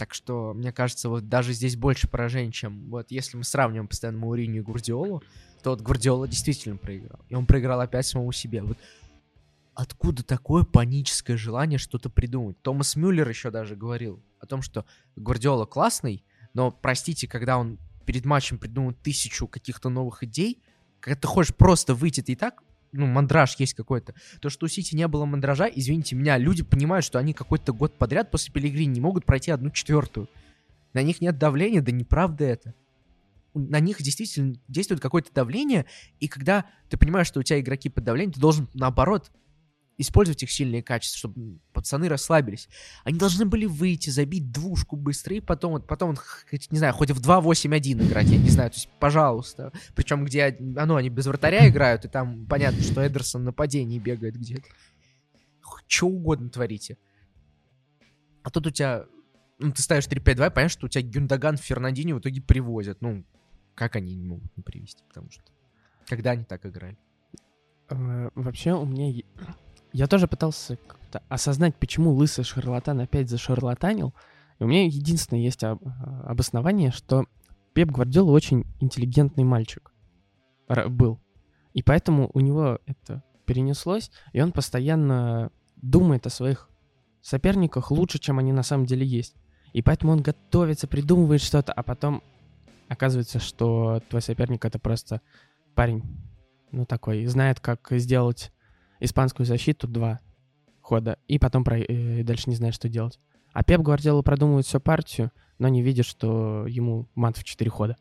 [0.00, 4.16] Так что, мне кажется, вот даже здесь больше поражений, чем вот если мы сравниваем постоянно
[4.16, 5.22] Мауриню и Гвардиолу,
[5.62, 7.20] то вот Гвардиола действительно проиграл.
[7.28, 8.62] И он проиграл опять самому себе.
[8.62, 8.78] Вот
[9.74, 12.56] откуда такое паническое желание что-то придумать?
[12.62, 14.86] Томас Мюллер еще даже говорил о том, что
[15.16, 20.62] Гвардиола классный, но, простите, когда он перед матчем придумал тысячу каких-то новых идей,
[21.00, 24.14] когда ты хочешь просто выйти, ты и так, ну, мандраж есть какой-то.
[24.40, 27.96] То, что у Сити не было мандража, извините меня, люди понимают, что они какой-то год
[27.96, 30.28] подряд после Пелегрини не могут пройти одну четвертую.
[30.92, 32.74] На них нет давления, да неправда это.
[33.54, 35.86] На них действительно действует какое-то давление,
[36.20, 39.30] и когда ты понимаешь, что у тебя игроки под давлением, ты должен, наоборот,
[40.00, 42.68] использовать их сильные качества, чтобы пацаны расслабились.
[43.04, 46.16] Они должны были выйти, забить двушку быстро, и потом, потом
[46.70, 49.72] не знаю, хоть в 2-8-1 играть, я не знаю, то есть, пожалуйста.
[49.94, 53.98] Причем, где, а, ну, они без вратаря играют, и там понятно, что Эдерсон в нападении
[53.98, 54.68] бегает где-то.
[55.86, 56.96] Что угодно творите.
[58.42, 59.04] А тут у тебя,
[59.58, 63.00] ну, ты ставишь 3-5-2, и понимаешь, что у тебя Гюндаган, Фернандини в итоге привозят.
[63.02, 63.24] Ну,
[63.74, 65.42] как они не могут не привести, потому что
[66.06, 66.96] когда они так играли?
[67.90, 69.22] Э, Вообще у меня...
[69.92, 74.14] Я тоже пытался как-то осознать, почему лысый шарлатан опять зашарлатанил.
[74.58, 77.24] И у меня единственное есть об- а, обоснование, что
[77.72, 79.92] Пеп Гвардиола очень интеллигентный мальчик
[80.68, 81.18] ра- был.
[81.72, 86.68] И поэтому у него это перенеслось, и он постоянно думает о своих
[87.20, 89.34] соперниках лучше, чем они на самом деле есть.
[89.72, 92.22] И поэтому он готовится, придумывает что-то, а потом
[92.88, 95.20] оказывается, что твой соперник это просто
[95.74, 96.02] парень,
[96.72, 98.52] ну такой, знает, как сделать
[99.00, 100.20] испанскую защиту два
[100.80, 103.18] хода, и потом про- э, дальше не знает, что делать.
[103.52, 107.96] А Пеп Гвардиола продумывает всю партию, но не видит, что ему мат в четыре хода.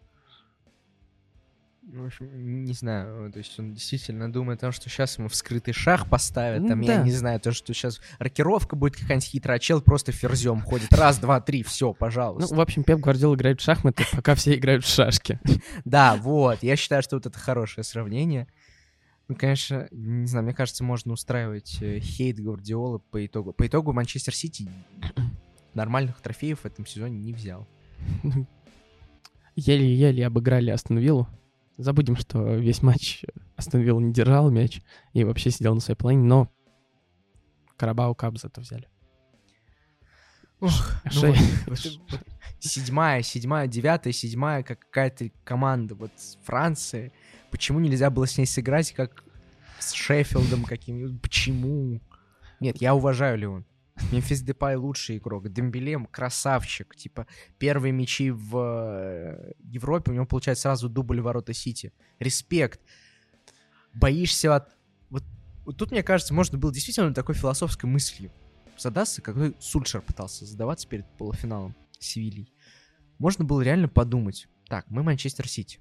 [1.91, 5.27] Ну, В общем, не знаю, то есть он действительно думает о том, что сейчас ему
[5.27, 7.03] в скрытый шаг поставят, Ну там, я да.
[7.03, 10.93] не знаю, то, что сейчас рокировка будет какая-нибудь хитрая, а чел просто ферзем ходит.
[10.93, 12.53] Раз, два, три, все, Ну, пожалуйста.
[12.55, 15.39] в общем, Пеп Гвардиола играет в шахматы, пока все играют в шашки.
[15.83, 18.47] Да, вот, я считаю, что вот это хорошее сравнение.
[19.29, 23.53] Ну, конечно, не знаю, мне кажется, можно устраивать э, хейт Гвардиолы по итогу.
[23.53, 24.67] По итогу Манчестер Сити
[25.75, 27.67] нормальных трофеев в этом сезоне не взял.
[29.55, 31.27] Еле-еле обыграли Астон Виллу.
[31.77, 33.23] Забудем, что весь матч
[33.55, 34.81] Астон Вилла не держал мяч
[35.13, 36.51] и вообще сидел на своей половине, но
[37.77, 38.87] Карабау Кап зато взяли.
[40.59, 41.33] Ох, ну
[41.67, 41.79] вот,
[42.59, 46.11] седьмая, седьмая, девятая, седьмая, как какая-то команда вот
[46.43, 47.13] Франции.
[47.51, 49.23] Почему нельзя было с ней сыграть, как
[49.79, 51.21] с Шеффилдом каким-нибудь?
[51.21, 52.01] Почему?
[52.59, 53.65] Нет, я уважаю Леон.
[54.11, 55.49] Мемфис Депай лучший игрок.
[55.49, 56.95] Дембеле красавчик.
[56.95, 61.91] Типа, первые мячи в э, Европе, у него получается сразу дубль ворота Сити.
[62.19, 62.79] Респект.
[63.93, 64.69] Боишься от...
[65.09, 65.23] Вот,
[65.65, 68.31] вот тут, мне кажется, можно было действительно такой философской мыслью
[68.81, 72.53] задастся, какой Сульшер пытался задаваться перед полуфиналом Севильей.
[73.17, 74.47] Можно было реально подумать.
[74.67, 75.79] Так, мы Манчестер Сити.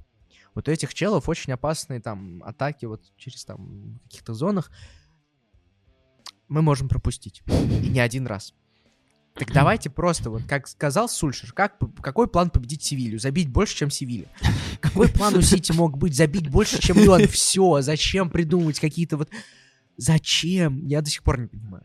[0.58, 4.72] Вот у этих челов очень опасные там атаки вот через там каких-то зонах.
[6.48, 7.44] мы можем пропустить.
[7.46, 8.54] И не один раз.
[9.34, 13.20] Так давайте просто, вот как сказал Сульшер, как, какой план победить Севилью?
[13.20, 14.26] Забить больше, чем Севилья.
[14.80, 16.16] Какой план у Сити мог быть?
[16.16, 17.28] Забить больше, чем Леон.
[17.28, 19.30] Все, зачем придумывать какие-то вот...
[19.96, 20.84] Зачем?
[20.86, 21.84] Я до сих пор не понимаю.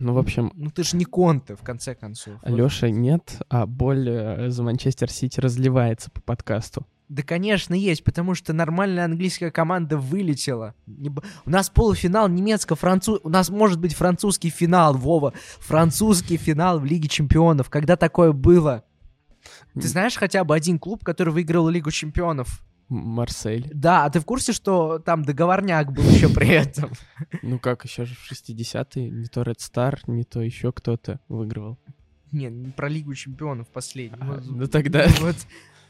[0.00, 2.34] Ну, в общем, Ну ты же не Конте, в конце концов.
[2.42, 6.84] Лёша нет, а боль э, за Манчестер Сити разливается по подкасту.
[7.10, 10.76] Да, конечно, есть, потому что нормальная английская команда вылетела.
[11.44, 13.18] У нас полуфинал немецко-француз...
[13.24, 15.34] У нас может быть французский финал, Вова.
[15.58, 17.68] Французский финал в Лиге Чемпионов.
[17.68, 18.84] Когда такое было?
[19.74, 22.62] Ты знаешь хотя бы один клуб, который выиграл Лигу Чемпионов?
[22.88, 23.68] Марсель.
[23.74, 26.92] Да, а ты в курсе, что там договорняк был еще при этом?
[27.42, 31.76] Ну как, еще же в 60-е не то Red Star, не то еще кто-то выигрывал.
[32.30, 34.16] Не, не про Лигу Чемпионов последний.
[34.20, 35.34] А, Вот- ну тогда- Вот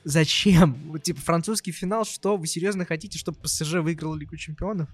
[0.05, 0.77] зачем?
[0.89, 2.37] Вот, типа, французский финал, что?
[2.37, 4.89] Вы серьезно хотите, чтобы ПСЖ выиграл Лигу Чемпионов?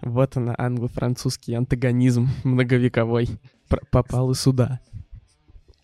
[0.00, 3.28] Вот она, англо-французский антагонизм многовековой.
[3.68, 4.80] Пр- попал и сюда.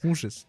[0.03, 0.46] Ужас.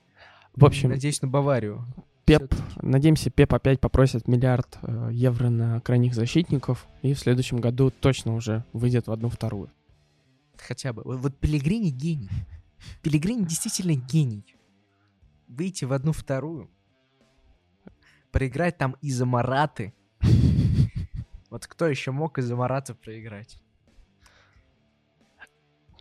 [0.56, 1.86] В общем, Надеюсь на Баварию.
[2.26, 7.92] Пеп, надеемся, Пеп опять попросит миллиард э, евро на крайних защитников, и в следующем году
[7.92, 9.70] точно уже выйдет в одну-вторую.
[10.56, 11.02] Хотя бы.
[11.04, 12.30] Вот, вот Пелегрини гений.
[13.02, 14.56] Пелегрини действительно гений.
[15.48, 16.70] Выйти в одну-вторую.
[18.34, 19.94] Проиграть там из-за Мараты.
[21.50, 23.60] Вот кто еще мог из-за Марата проиграть?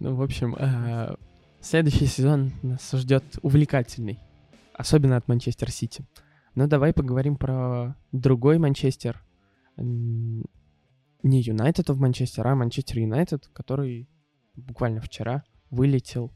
[0.01, 1.14] Ну, в общем, э,
[1.61, 4.18] следующий сезон нас ждет увлекательный,
[4.73, 6.07] особенно от Манчестер Сити.
[6.55, 9.23] Но давай поговорим про другой Манчестер.
[9.77, 10.42] Не
[11.23, 14.09] Юнайтед в Манчестер, а Манчестер Юнайтед, который
[14.55, 16.33] буквально вчера вылетел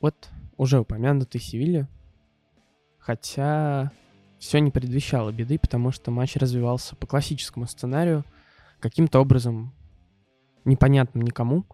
[0.00, 1.86] от уже упомянутой Севильи.
[2.98, 3.92] Хотя
[4.38, 8.24] все не предвещало беды, потому что матч развивался по классическому сценарию.
[8.80, 9.72] Каким-то образом,
[10.64, 11.64] непонятным никому,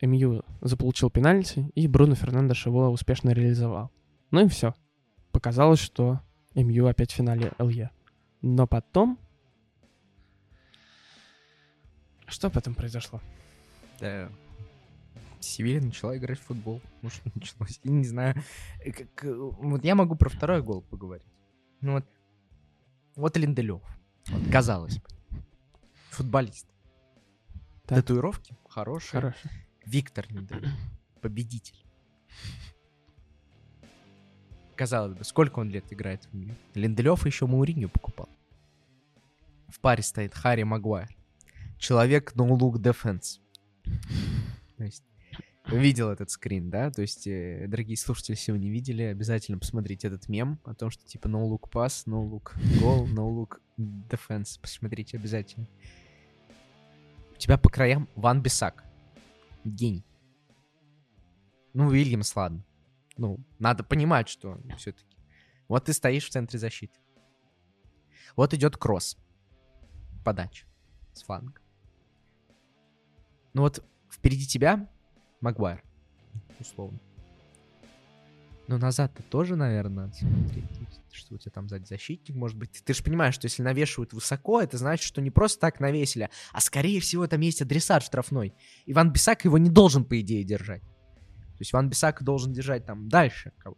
[0.00, 3.90] МЮ заполучил пенальти, и Бруно Фернандеш его успешно реализовал.
[4.30, 4.74] Ну и все.
[5.30, 6.20] Показалось, что
[6.54, 7.90] МЮ опять в финале ЛЕ.
[8.40, 9.18] Но потом...
[12.26, 13.20] Что потом произошло?
[14.00, 14.28] Да.
[15.38, 16.80] Севилья начала играть в футбол.
[17.08, 17.80] Что началось?
[17.84, 18.34] Я не знаю.
[18.84, 21.26] Э, как, э, вот я могу про второй гол поговорить.
[21.82, 22.06] Ну вот.
[23.16, 23.82] Вот Линделев.
[24.28, 25.08] Вот, казалось бы.
[26.10, 26.66] Футболист.
[27.86, 27.98] Так.
[27.98, 29.20] Татуировки хорошие.
[29.20, 29.48] Хорошо.
[29.84, 30.70] Виктор Линделев.
[31.20, 31.84] Победитель.
[34.76, 36.54] Казалось бы, сколько он лет играет в МЮ?
[36.74, 38.28] Линделев еще Мауриню покупал.
[39.68, 41.08] В паре стоит Харри Магуайр.
[41.78, 43.40] Человек no look defense.
[44.76, 45.04] То есть,
[45.78, 46.90] видел этот скрин, да?
[46.90, 50.90] То есть, э, дорогие слушатели, если вы не видели, обязательно посмотрите этот мем о том,
[50.90, 54.58] что типа no look pass, no look goal, no look defense.
[54.60, 55.66] Посмотрите обязательно.
[57.32, 58.84] У тебя по краям Ван Бисак.
[59.64, 60.04] Гений.
[61.72, 62.64] Ну, Уильямс, ладно.
[63.16, 65.16] Ну, надо понимать, что все-таки.
[65.68, 66.98] Вот ты стоишь в центре защиты.
[68.36, 69.16] Вот идет кросс.
[70.24, 70.66] Подача.
[71.12, 71.60] С фланга.
[73.54, 74.88] Ну вот впереди тебя
[75.42, 75.82] Магуайр.
[76.58, 76.98] Условно.
[78.68, 80.64] Но назад-то тоже, наверное, надо смотреть.
[81.10, 82.82] Что у тебя там сзади защитник, может быть.
[82.84, 86.60] Ты же понимаешь, что если навешивают высоко, это значит, что не просто так навесили, а
[86.62, 88.54] скорее всего там есть адресат штрафной.
[88.86, 90.80] Иван Бисак его не должен, по идее, держать.
[90.80, 93.76] То есть Иван Бисак должен держать там дальше кого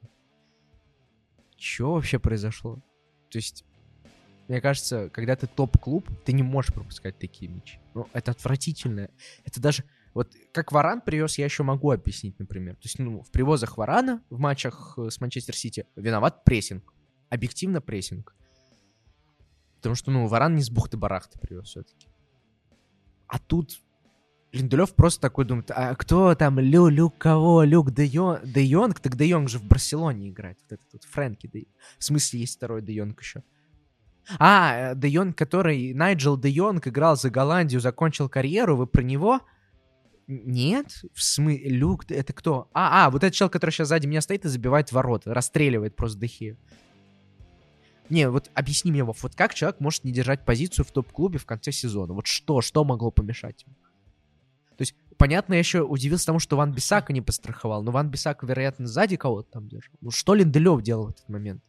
[1.59, 2.77] Что вообще произошло?
[3.31, 3.65] То есть,
[4.47, 7.81] мне кажется, когда ты топ-клуб, ты не можешь пропускать такие мячи.
[7.95, 9.11] Ну, это отвратительно.
[9.45, 9.83] Это даже...
[10.15, 12.77] Вот как Варан привез, я еще могу объяснить, например.
[12.77, 16.95] То есть, ну, в привозах Варана в матчах э, с Манчестер Сити виноват прессинг.
[17.31, 18.35] Объективно прессинг.
[19.77, 22.07] Потому что, ну, Варан не с бухты-барахты привез все-таки.
[23.27, 23.81] А тут
[24.53, 29.01] Линделев просто такой думает, а кто там, Лю, Люк кого, Люк Де, Йон, Де Йонг?
[29.01, 31.67] Так Де Йонг же в Барселоне играет, вот этот вот Фрэнки Де
[31.99, 33.43] В смысле, есть второй Де Йонг еще.
[34.39, 39.03] А, э, Де Йонг, который, Найджел Де Йонг играл за Голландию, закончил карьеру, вы про
[39.03, 39.41] него?
[40.27, 41.05] Нет?
[41.13, 42.69] В смысле, Люк, это кто?
[42.73, 46.19] А, а, вот этот чел, который сейчас сзади меня стоит и забивает ворота, расстреливает просто
[46.19, 46.57] Дехею.
[48.11, 51.47] Не, вот объясни мне, Вов, вот как человек может не держать позицию в топ-клубе в
[51.47, 52.13] конце сезона?
[52.13, 53.75] Вот что, что могло помешать ему?
[54.77, 58.43] То есть, понятно, я еще удивился тому, что Ван Бисака не постраховал, но Ван Бисак,
[58.43, 59.95] вероятно, сзади кого-то там держал.
[60.01, 61.63] Ну, что Линделев делал в этот момент?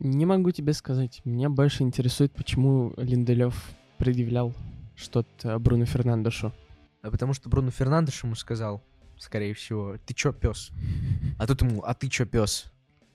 [0.00, 1.22] Не могу тебе сказать.
[1.24, 3.54] Меня больше интересует, почему Линделев
[3.98, 4.54] предъявлял
[4.96, 6.52] что-то Бруно Фернандешу.
[7.02, 8.82] А потому что Бруно Фернандеш ему сказал,
[9.18, 10.70] скорее всего, ты чё, пес?
[11.38, 12.72] А тут ему, а ты чё, пес?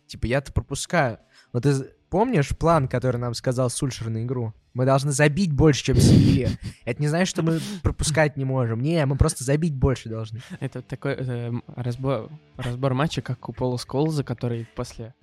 [0.07, 1.19] Типа, я-то пропускаю.
[1.53, 4.53] Вот из- помнишь план, который нам сказал Сульшер на игру?
[4.73, 6.49] Мы должны забить больше, чем Севилья.
[6.85, 8.81] Это не значит, что мы пропускать не можем.
[8.81, 10.41] Не, мы просто забить больше должны.
[10.59, 15.15] Это такой э, разбор, разбор матча, как у Пола Сколза, который после,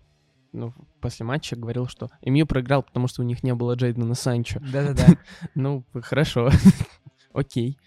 [0.53, 4.61] ну, после матча говорил, что МЮ проиграл, потому что у них не было Джейдена Санчо.
[4.61, 5.19] Да-да-да.
[5.55, 6.51] Ну, хорошо.
[7.33, 7.79] Окей.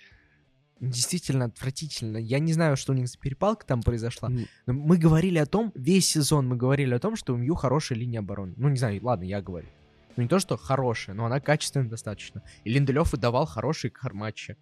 [0.80, 2.18] Действительно отвратительно.
[2.18, 4.30] Я не знаю, что у них за перепалка там произошла.
[4.30, 7.98] Но мы говорили о том, весь сезон мы говорили о том, что у МЮ хорошая
[7.98, 8.54] линия обороны.
[8.56, 9.68] Ну, не знаю, ладно, я говорю.
[10.16, 12.44] Ну, не то, что хорошая, но она качественная достаточно.
[12.64, 14.58] И Линделев выдавал хорошие матчи.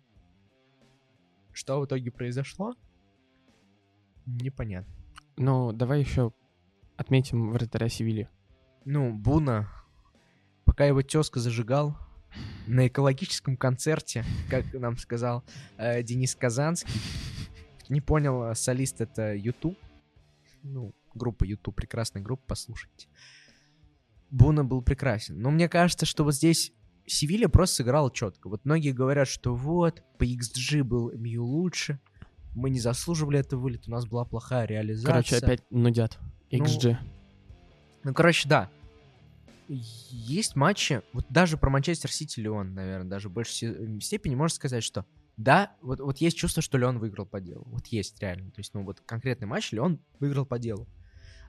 [1.51, 2.75] Что в итоге произошло?
[4.25, 4.93] Непонятно.
[5.37, 6.31] Ну, давай еще
[6.97, 8.27] отметим вратаря Севильи.
[8.85, 9.69] Ну, Буна,
[10.65, 11.97] пока его тезка зажигал,
[12.67, 15.43] на экологическом концерте, как нам сказал
[15.77, 16.99] э, Денис Казанский.
[17.89, 19.77] Не понял, э, солист это YouTube.
[20.63, 23.07] Ну, группа YouTube, прекрасная группа, послушайте.
[24.29, 25.39] Буна был прекрасен.
[25.39, 26.73] Но мне кажется, что вот здесь
[27.05, 28.49] Севилья просто сыграла четко.
[28.49, 32.01] Вот многие говорят, что вот, по XG был МЮ лучше,
[32.53, 35.07] мы не заслуживали это вылет, у нас была плохая реализация.
[35.07, 36.19] Короче, опять нудят.
[36.51, 36.97] Ну, XG.
[38.03, 38.69] Ну, короче, да.
[39.67, 44.55] Есть матчи, вот даже про Манчестер Сити Леон, наверное, даже в большей се- степени можно
[44.55, 45.05] сказать, что
[45.35, 47.63] да, вот, вот есть чувство, что Леон выиграл по делу.
[47.67, 48.49] Вот есть реально.
[48.51, 50.87] То есть, ну, вот конкретный матч Леон выиграл по делу.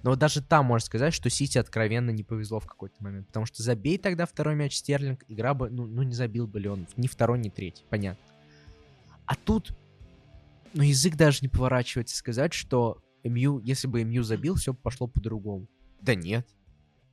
[0.02, 3.28] Но вот даже там можно сказать, что Сити откровенно не повезло в какой-то момент.
[3.28, 6.86] Потому что забей тогда второй мяч Стерлинг, игра бы, ну, ну не забил бы Леон.
[6.96, 8.22] Ни второй, ни третий, понятно.
[9.24, 9.72] А тут,
[10.74, 15.68] ну, язык даже не поворачивается сказать, что МЮ, если бы МЮ забил, все пошло по-другому.
[16.00, 16.46] Да нет.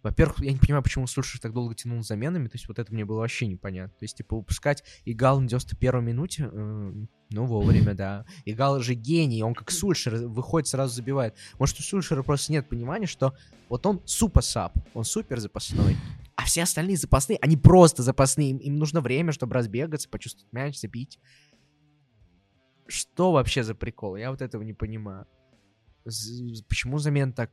[0.05, 2.93] Во-первых, я не понимаю, почему Сульшер так долго тянул с заменами, то есть вот это
[2.93, 3.97] мне было вообще непонятно.
[3.97, 6.93] То есть, типа, выпускать Игал на 91 минуте, э,
[7.31, 8.23] ну, вовремя, да.
[8.45, 11.33] Игал же гений, он как Сульшер выходит, сразу забивает.
[11.57, 13.33] Может, у Сульшера просто нет понимания, что
[13.67, 15.97] вот он супер сап, он супер запасной.
[16.35, 18.51] А все остальные запасные, они просто запасные.
[18.51, 21.17] Им, им нужно время, чтобы разбегаться, почувствовать мяч, забить.
[22.85, 24.17] Что вообще за прикол?
[24.17, 25.25] Я вот этого не понимаю.
[26.05, 27.51] Почему замены так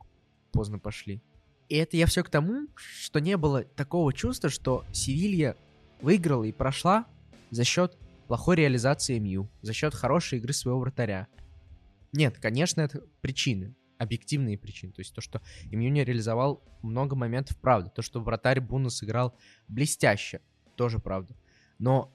[0.52, 1.22] поздно пошли?
[1.68, 5.56] И это я все к тому, что не было такого чувства, что Севилья
[6.02, 7.06] выиграла и прошла
[7.50, 7.96] за счет
[8.28, 11.28] плохой реализации МЮ, за счет хорошей игры своего вратаря.
[12.12, 14.92] Нет, конечно, это причины, объективные причины.
[14.92, 17.88] То есть то, что МЮ не реализовал много моментов, правда.
[17.88, 19.34] То, что вратарь Буна сыграл
[19.68, 20.42] блестяще,
[20.76, 21.34] тоже правда.
[21.78, 22.12] Но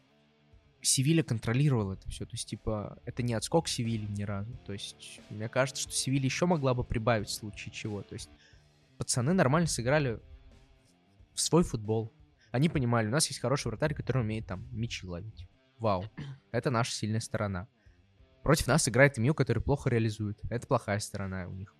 [0.88, 2.26] Севилья контролировал это все.
[2.26, 4.58] То есть, типа, это не отскок Севильи ни разу.
[4.65, 8.02] То есть, мне кажется, что Севилья еще могла бы прибавить в случае чего.
[8.04, 8.30] То есть,
[8.97, 10.21] пацаны нормально сыграли
[11.34, 12.13] в свой футбол.
[12.52, 15.47] Они понимали, у нас есть хороший вратарь, который умеет там мячи ловить.
[15.78, 16.06] Вау.
[16.52, 17.67] Это наша сильная сторона.
[18.41, 20.39] Против нас играет МЮ, который плохо реализует.
[20.50, 21.76] Это плохая сторона у них.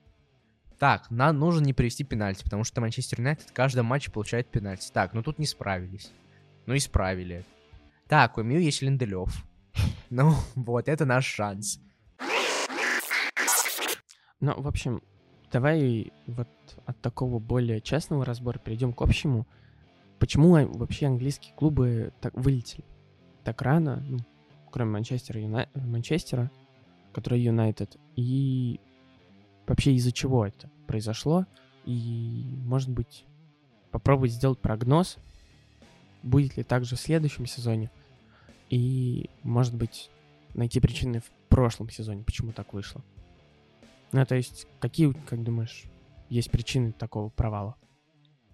[0.80, 4.91] Так, нам нужно не привести пенальти, потому что Манчестер Юнайтед в каждом матче получает пенальти.
[4.91, 6.12] Так, ну тут не справились.
[6.65, 7.46] Ну исправили.
[8.08, 9.30] Так, у МЮ есть Линделев.
[10.10, 11.82] Ну, вот, это наш шанс.
[14.39, 15.02] Ну, в общем,
[15.52, 16.48] давай вот
[16.86, 19.46] от такого более частного разбора перейдем к общему.
[20.20, 22.86] Почему а- вообще английские клубы так вылетели
[23.48, 24.20] так рано, ну,
[24.72, 26.52] кроме Манчестера, Юнай- Манчестера,
[27.13, 28.82] который Юнайтед, и
[29.65, 31.46] вообще из-за чего это произошло,
[31.86, 33.24] и, может быть,
[33.89, 35.17] попробовать сделать прогноз,
[36.24, 37.89] будет ли так же в следующем сезоне,
[38.70, 40.10] и, может быть,
[40.54, 43.04] найти причины в прошлом сезоне, почему так вышло.
[44.12, 45.84] Ну, то есть, какие, как думаешь,
[46.30, 47.76] есть причины такого провала?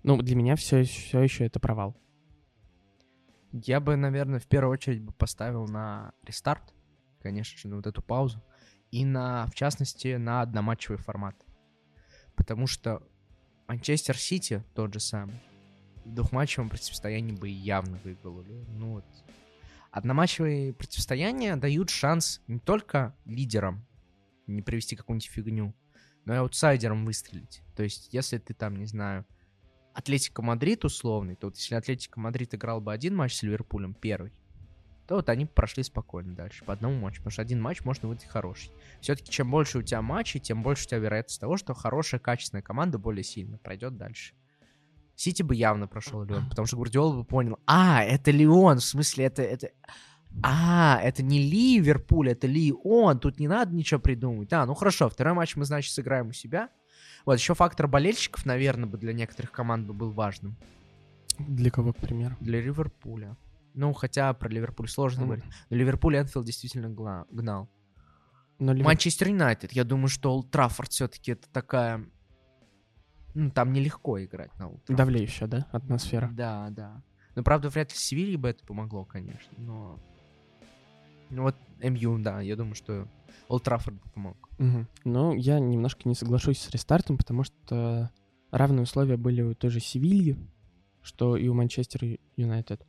[0.03, 1.95] Ну, для меня все, все еще это провал.
[3.51, 6.73] Я бы, наверное, в первую очередь бы поставил на рестарт,
[7.21, 8.43] конечно же, на вот эту паузу,
[8.91, 11.35] и на, в частности, на одноматчевый формат.
[12.35, 13.01] Потому что
[13.67, 15.39] Манчестер Сити, тот же самый,
[16.03, 18.43] в двухматчевом противостоянии бы явно выиграл.
[18.67, 19.05] Ну вот.
[19.93, 23.85] Одноматчевые противостояния дают шанс не только лидерам
[24.47, 25.75] не привести какую-нибудь фигню,
[26.25, 27.61] но и аутсайдерам выстрелить.
[27.75, 29.23] То есть, если ты там, не знаю,
[29.93, 34.33] Атлетико Мадрид условный, то вот если Атлетико Мадрид играл бы один матч с Ливерпулем, первый,
[35.07, 38.25] то вот они прошли спокойно дальше, по одному матчу, потому что один матч можно выйти
[38.25, 38.71] хороший.
[38.99, 42.63] Все-таки чем больше у тебя матчей, тем больше у тебя вероятность того, что хорошая, качественная
[42.63, 44.33] команда более сильно пройдет дальше.
[45.23, 49.25] Сити бы явно прошел Леон, потому что Гвардиола бы понял, а, это Леон, в смысле,
[49.25, 49.69] это, это,
[50.43, 54.51] а, это не Ливерпуль, это Лион, тут не надо ничего придумывать.
[54.51, 56.69] А, ну хорошо, второй матч мы, значит, сыграем у себя.
[57.25, 60.57] Вот, еще фактор болельщиков, наверное, бы для некоторых команд бы был важным.
[61.39, 62.35] Для кого, к примеру?
[62.41, 63.37] Для Ливерпуля.
[63.73, 65.45] Ну, хотя про Ливерпуль сложно Ну, говорить.
[65.69, 67.69] Но Ливерпуль Энфилд действительно гнал.
[68.59, 72.05] Но Ливер- Манчестер Юнайтед, я думаю, что Олд Траффорд все-таки это такая
[73.33, 74.95] Ну, там нелегко играть на Траффорде.
[74.95, 76.29] Давлеющая, да, атмосфера?
[76.33, 77.01] Да, да.
[77.35, 79.99] Ну, правда, вряд ли Севилье бы это помогло, конечно, но...
[81.29, 83.07] Ну, вот МЮ, да, я думаю, что
[83.47, 84.49] Олд Траффорд бы помог.
[84.59, 84.87] Мгм.
[85.03, 88.11] Ну, я немножко не соглашусь с рестартом, потому что
[88.51, 90.37] равные условия были у той же Севильи,
[91.01, 92.85] что и у Манчестер Юнайтед.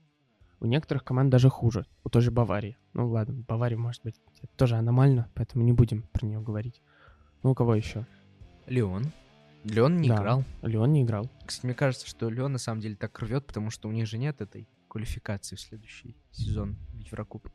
[0.60, 2.76] У некоторых команд даже хуже, у той же Баварии.
[2.92, 4.20] Ну ладно, Бавария, может быть,
[4.56, 6.82] тоже аномально, поэтому не будем про нее говорить.
[7.42, 8.06] Ну, у кого еще?
[8.66, 9.04] Леон.
[9.64, 10.16] Леон не Да.
[10.16, 10.44] играл.
[10.62, 11.30] Леон не играл.
[11.44, 14.18] Кстати, мне кажется, что Леон на самом деле так рвет, потому что у них же
[14.18, 17.50] нет этой квалификации в следующий сезон в Еврокубке.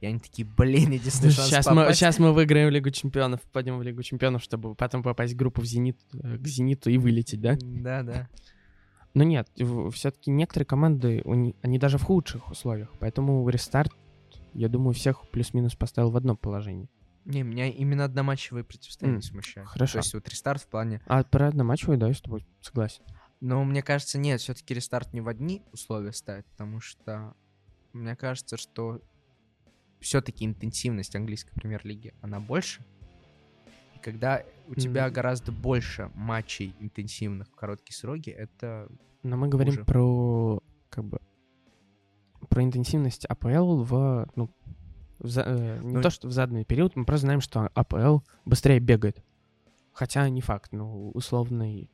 [0.00, 1.98] И они такие, блин, единственный шанс Сейчас мы, попасть.
[1.98, 5.66] сейчас мы выиграем Лигу Чемпионов, пойдем в Лигу Чемпионов, чтобы потом попасть в группу в
[5.66, 7.58] Зенит, э, к Зениту и вылететь, да?
[7.60, 8.28] Да, да.
[9.14, 9.48] Но нет,
[9.92, 11.22] все-таки некоторые команды,
[11.62, 13.92] они даже в худших условиях, поэтому рестарт,
[14.54, 16.88] я думаю, всех плюс-минус поставил в одно положение.
[17.28, 19.68] Не, меня именно одноматчевые противостояния М, смущают.
[19.68, 19.92] хорошо.
[19.92, 21.02] То есть вот рестарт в плане...
[21.04, 23.04] А про одноматчевый, да, я с тобой согласен.
[23.40, 27.34] Но мне кажется, нет, все-таки рестарт не в одни условия ставит, потому что
[27.92, 29.02] мне кажется, что
[30.00, 32.80] все-таки интенсивность английской премьер-лиги, она больше.
[33.94, 35.12] И когда у тебя Мгм.
[35.12, 38.88] гораздо больше матчей интенсивных в короткие сроки, это...
[39.22, 39.84] Но мы говорим Хуже.
[39.84, 41.20] про, как бы,
[42.48, 44.50] про интенсивность АПЛ в, ну,
[45.18, 48.18] в за- э, не Ну, то, что в заданный период, мы просто знаем, что АПЛ
[48.44, 49.22] быстрее бегает.
[49.92, 51.90] Хотя не факт, ну, условный,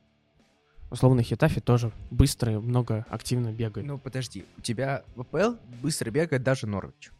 [0.91, 3.87] условный Хитафи тоже быстро и много активно бегает.
[3.87, 7.13] Ну, подожди, у тебя в АПЛ быстро бегает даже Норвич,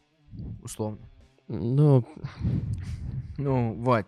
[0.63, 0.99] условно.
[1.47, 2.05] Ну,
[3.37, 4.05] Ну, вот.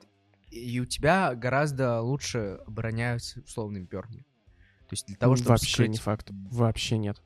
[0.51, 4.19] И у тебя гораздо лучше обороняются условные Бернли.
[4.87, 6.29] То есть для того, чтобы вообще скрыть не факт.
[6.49, 7.21] Вообще нет.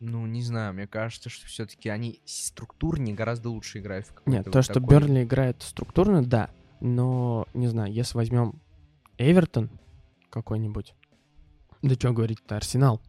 [0.00, 4.46] Ну, не знаю, мне кажется, что все-таки они структурнее гораздо лучше играют в какой-то Нет,
[4.46, 6.50] вот то, что такой- Бернли играет структурно, да.
[6.80, 8.60] Но, не знаю, если возьмем
[9.18, 9.68] Эвертон
[10.30, 10.94] какой-нибудь,
[11.82, 13.02] да что говорить-то, Арсенал.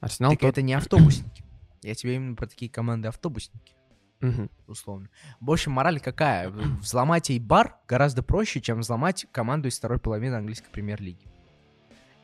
[0.00, 1.42] Арсенал Так тот- это не автобусники.
[1.82, 3.72] Я тебе именно про такие команды автобусники,
[4.20, 4.50] Мгм.
[4.66, 5.08] условно.
[5.40, 6.50] В общем, мораль какая?
[6.50, 11.26] Взломать Эйбар гораздо проще, чем взломать команду из второй половины английской премьер-лиги.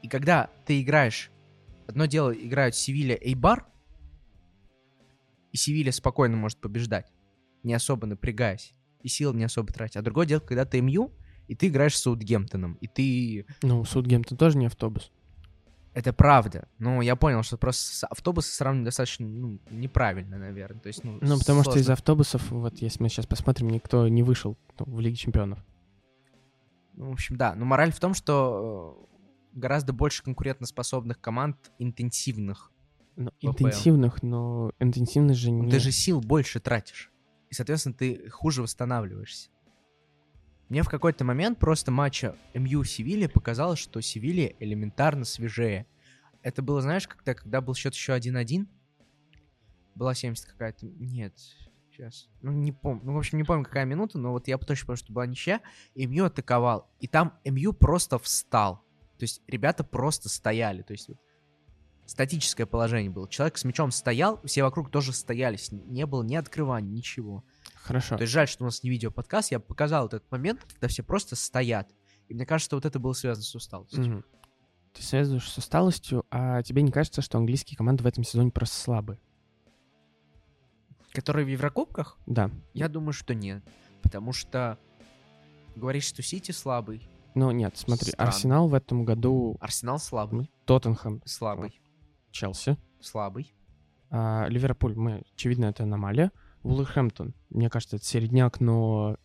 [0.03, 1.30] И когда ты играешь...
[1.86, 3.64] Одно дело играют Севилья Эйбар,
[5.53, 7.12] и Севилья спокойно может побеждать,
[7.62, 10.01] не особо напрягаясь, и сил не особо тратя.
[10.01, 11.12] А другое дело, когда ты МЮ,
[11.49, 15.11] и ты играешь с Саутгемптоном, и ты Ну, Судгемптон тоже не автобус.
[15.94, 16.68] Это правда.
[16.78, 20.80] Ну, я понял, что просто автобусы сравнивать достаточно ну, неправильно, наверное.
[20.80, 21.80] То есть, ну, Ну, потому что сложно.
[21.80, 25.59] из автобусов, вот если мы сейчас посмотрим, никто не вышел ну, в Лиге Чемпионов.
[26.94, 27.55] Ну, в общем, да.
[27.55, 29.09] Но мораль в том, что
[29.55, 32.70] э, гораздо больше конкурентоспособных команд интенсивных.
[33.21, 33.49] Ну, ВПЛ.
[33.49, 35.69] интенсивных, но интенсивность же не...
[35.69, 37.11] Ты же сил больше тратишь.
[37.51, 39.51] И, соответственно, ты хуже восстанавливаешься.
[40.69, 45.87] Мне в какой-то момент просто матча МЮ Севилья показалось, что Севилья элементарно свежее.
[46.43, 48.69] Это было, знаешь, когда, когда был счет еще 1-1,
[49.97, 50.87] была 70 какая-то...
[50.87, 51.37] Нет,
[51.91, 52.29] сейчас.
[52.41, 53.03] Ну, не помню.
[53.03, 55.61] Ну, в общем, не помню, какая минута, но вот я точно помню, что была ничья,
[55.95, 56.89] и МЮ атаковал.
[57.01, 58.85] И там МЮ просто встал.
[59.19, 60.83] То есть ребята просто стояли.
[60.83, 61.19] То есть вот
[62.09, 63.29] статическое положение было.
[63.29, 65.57] Человек с мячом стоял, все вокруг тоже стояли.
[65.57, 67.45] с- Не было ни открывания, ничего.
[67.75, 68.17] Хорошо.
[68.17, 69.51] То есть жаль, что у нас не видеоподкаст.
[69.53, 71.91] Я показал вот этот момент, когда все просто стоят.
[72.29, 74.01] И мне кажется, вот это было связано с усталостью.
[74.05, 74.25] Мгм.
[74.95, 78.77] Ты связываешь с усталостью, а тебе не кажется, что английские команды в этом сезоне просто
[78.81, 79.21] слабые?
[81.13, 82.19] Которые в Еврокубках?
[82.27, 82.51] Да.
[82.75, 83.63] Я думаю, что нет.
[84.03, 84.79] Потому что
[85.77, 88.31] говоришь, что Сити слабый, Ну, нет, смотри, Странно.
[88.31, 89.57] Арсенал в этом году...
[89.61, 91.81] Арсенал слабый, Тоттенхэм, слабый,
[92.39, 92.76] Челси.
[93.01, 93.53] слабый.
[94.11, 96.32] А, Ливерпуль, мы, очевидно, это аномалия.
[96.62, 99.16] Вулверхэмптон, мне кажется, это середняк, но,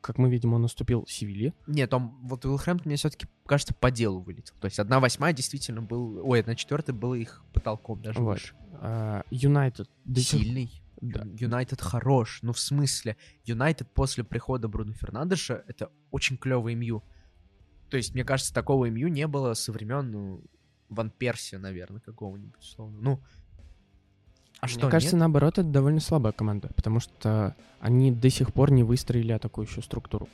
[0.00, 1.54] как мы видим, он уступил Севилье.
[1.66, 4.54] Нет, он, вот Уилхэмптон мне все-таки, кажется, по делу вылетел.
[4.60, 6.20] То есть одна восьмая действительно был...
[6.26, 8.32] Ой, одна четвертая была их потолком даже Вот.
[8.34, 8.54] выше.
[8.74, 9.88] А, Юнайтед.
[10.16, 10.82] сих- Сильный.
[11.00, 11.24] Да.
[11.38, 12.40] Юнайтед хорош.
[12.42, 17.02] Ну, в смысле, Юнайтед после прихода Бруно Фернандеша это очень клевый МЮ.
[17.90, 20.44] То есть, мне кажется, такого МЮ не было со времен, ну,
[20.90, 22.98] Ван Перси, наверное, какого-нибудь, условно.
[23.00, 23.20] Ну,
[24.60, 25.20] а что, Мне кажется, нет?
[25.20, 30.28] наоборот, это довольно слабая команда, потому что они до сих пор не выстроили атакующую структуру.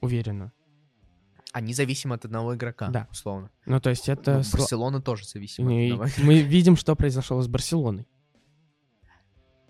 [0.00, 0.52] Уверенно.
[1.52, 3.08] Они зависимы от одного игрока, Да.
[3.10, 3.50] условно.
[3.66, 4.38] Ну, то есть это...
[4.38, 8.06] Ну, Барселона тоже зависима от одного мы видим, что произошло с Барселоной.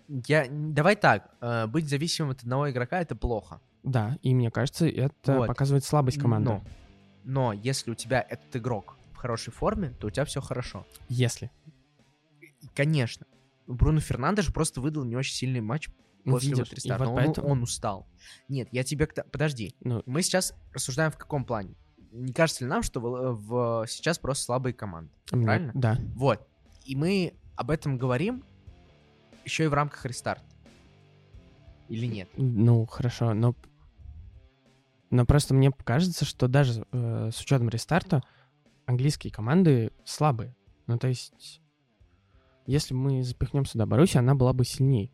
[0.07, 0.47] Я...
[0.49, 3.59] Давай так, э, быть зависимым от одного игрока— это плохо.
[3.83, 5.47] Да, и мне кажется, это Вот.
[5.47, 6.49] показывает слабость команды.
[6.49, 6.63] Но,
[7.23, 10.85] но если у тебя этот игрок в хорошей форме, то у тебя все хорошо.
[11.09, 11.49] Если.
[12.75, 13.25] Конечно,
[13.65, 15.89] Бруно Фернандеш просто выдал не очень сильный матч
[16.23, 17.05] Ну, после и рестарта.
[17.05, 18.07] вот Он- поэтому- он, устал.
[18.47, 19.07] Нет, я тебе...
[19.07, 19.75] Подожди.
[19.81, 21.75] Ну, Мы сейчас рассуждаем в каком плане?
[22.11, 23.35] не кажется ли нам, что в,
[23.83, 25.11] в- сейчас просто слабые команды?
[25.31, 25.71] Мне- Правильно?
[25.75, 25.97] Да.
[26.15, 26.47] Вот.
[26.85, 28.43] И мы об этом говорим
[29.43, 30.45] еще и в рамках рестарта.
[31.89, 32.29] Или нет?
[32.37, 33.55] Ну, хорошо, но...
[35.09, 38.23] Но просто мне кажется, что даже э, с учетом рестарта
[38.87, 40.55] английские команды слабые.
[40.87, 41.61] Ну, то есть,
[42.65, 45.11] если мы запихнем сюда Боруссию, она была бы сильнее.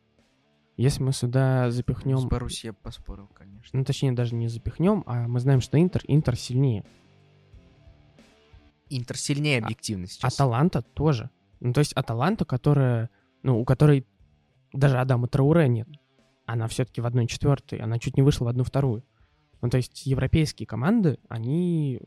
[0.78, 2.28] Если мы сюда С запихнем...
[2.28, 3.78] Боруссией я поспорил, конечно.
[3.78, 6.86] Ну, точнее, даже не запихнем, а мы знаем, что Интер, Интер сильнее.
[8.90, 10.34] Интер сильнее А- объективно сейчас.
[10.34, 11.30] Аталанта тоже.
[11.60, 13.10] Ну, то есть Аталанта, которая,
[13.42, 14.08] ну, у которой
[14.72, 15.88] даже Адама Трауре нет.
[16.46, 19.04] Она все-таки в 1-4, она чуть не вышла в 1-2.
[19.62, 22.02] Ну, то есть европейские команды, они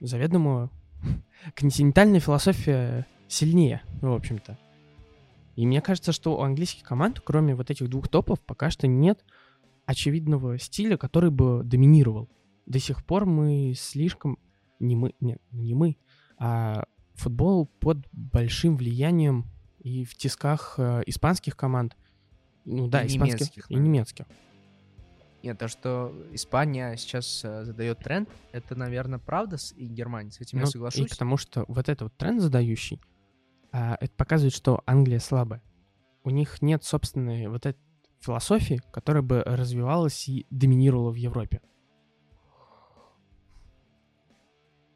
[0.00, 0.70] заведомо...
[1.54, 4.58] Континентальная философия сильнее, в общем-то.
[5.56, 9.24] И мне кажется, что у английских команд, кроме вот этих двух топов, пока что нет
[9.86, 12.28] очевидного стиля, который бы доминировал.
[12.66, 14.38] До сих пор мы слишком...
[14.78, 15.96] Не мы, нет, не мы,
[16.36, 16.84] а
[17.14, 19.46] футбол под большим влиянием
[19.80, 21.96] и в тисках э, испанских команд.
[22.64, 23.80] Ну да, И испанских немецких, и да.
[23.80, 24.26] немецких.
[25.42, 30.40] Нет, то, что Испания сейчас э, задает тренд, это, наверное, правда, с- и Германия, с
[30.40, 31.06] этим я Ну, соглашусь.
[31.06, 33.00] И потому что вот этот вот тренд задающий,
[33.70, 35.62] а, это показывает, что Англия слабая.
[36.24, 37.78] У них нет собственной вот этой
[38.20, 41.60] философии, которая бы развивалась и доминировала в Европе.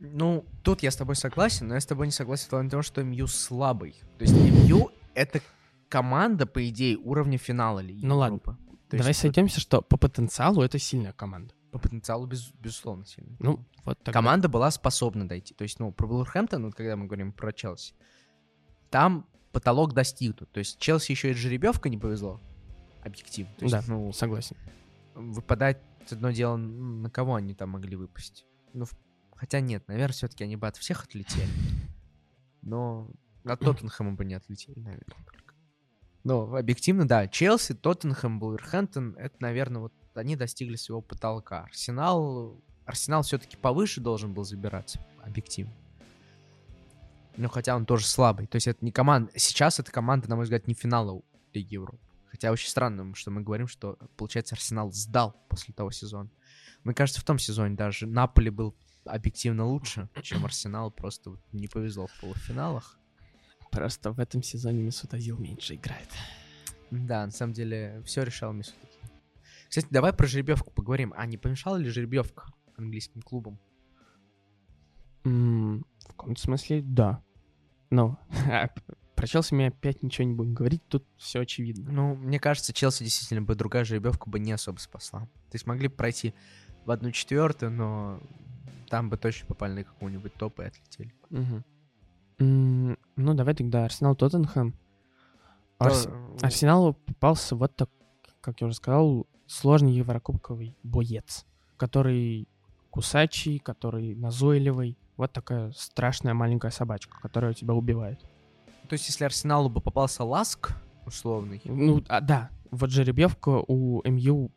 [0.00, 2.82] Ну, тут я с тобой согласен, но я с тобой не согласен в плане того,
[2.82, 3.94] что МЮ слабый.
[4.18, 5.40] То есть МЮ— это
[5.88, 8.40] команда, по идее, уровня финала Лиги Ну ладно.
[8.92, 11.54] То Давай есть сойдемся, что по потенциалу это сильная команда.
[11.70, 13.34] По потенциалу, без- безусловно, сильно.
[13.38, 14.12] Ну, вот тогда.
[14.12, 15.54] Команда была способна дойти.
[15.54, 17.94] То есть, ну, про Вулверхэмптон, вот когда мы говорим про Челси,
[18.90, 20.52] там потолок достигнут.
[20.52, 22.38] То есть Челси еще и жеребьевка не повезло.
[23.02, 23.52] Объективно.
[23.56, 23.82] То есть, Да.
[23.86, 24.56] ну, Согласен.
[25.14, 25.80] выпадать
[26.10, 28.44] одно дело, на кого они там могли выпасть.
[28.74, 28.84] Ну,
[29.34, 31.48] хотя нет, наверное, все-таки они бы от всех отлетели.
[32.60, 33.10] Но
[33.44, 35.16] от Тоттенхэма бы не отлетели, наверное,
[36.24, 41.64] Но объективно, да, Челси, Тоттенхэм, Булверхэмптон, это, наверное, вот они достигли своего потолка.
[41.64, 45.72] Арсенал, Арсенал все-таки повыше должен был забираться, объективно.
[47.36, 48.46] Но хотя он тоже слабый.
[48.46, 49.32] То есть это не команда...
[49.36, 51.98] Сейчас эта команда, на мой взгляд, не финала Лиги Европы.
[52.26, 56.30] Хотя очень странно, что мы говорим, что, получается, Арсенал сдал после того сезона.
[56.84, 60.90] Мне кажется, в том сезоне даже Наполи был объективно лучше, чем Арсенал.
[60.90, 62.98] Просто не повезло в полуфиналах.
[63.72, 66.08] Просто в этом сезоне Месут Азил меньше играет.
[66.90, 68.74] Да, на самом деле, все решал Месут.
[69.68, 71.12] Кстати, давай про жеребьевку поговорим.
[71.16, 72.44] А не помешала ли жеребьевка
[72.76, 73.58] английским клубам?
[75.24, 77.22] М, В каком-то смысле, да.
[77.90, 78.18] Но
[79.16, 81.90] про Челси мы опять ничего не будем говорить, тут все очевидно.
[81.90, 85.20] Ну, мне кажется, Челси действительно бы другая жеребьевка бы не особо спасла.
[85.20, 86.34] То есть могли бы пройти
[86.84, 88.20] в одну четвертую, но
[88.90, 91.14] там бы точно попали на какого-нибудь топа и отлетели.
[91.30, 91.64] Мгм.
[92.38, 94.74] М, Ну, давай тогда Арсенал Тоттенхэм.
[95.78, 96.04] Арс-
[96.38, 97.90] То- Арсеналу попался вот так,
[98.40, 101.44] как я уже сказал, сложный еврокубковый боец,
[101.76, 102.48] который
[102.90, 104.96] кусачий, который назойливый.
[105.16, 108.20] Вот такая страшная маленькая собачка, которая тебя убивает.
[108.88, 110.72] То есть, если Арсеналу бы попался Ласк,
[111.06, 114.50] условный, Ну, а, да, вот жеребьевка у МЮ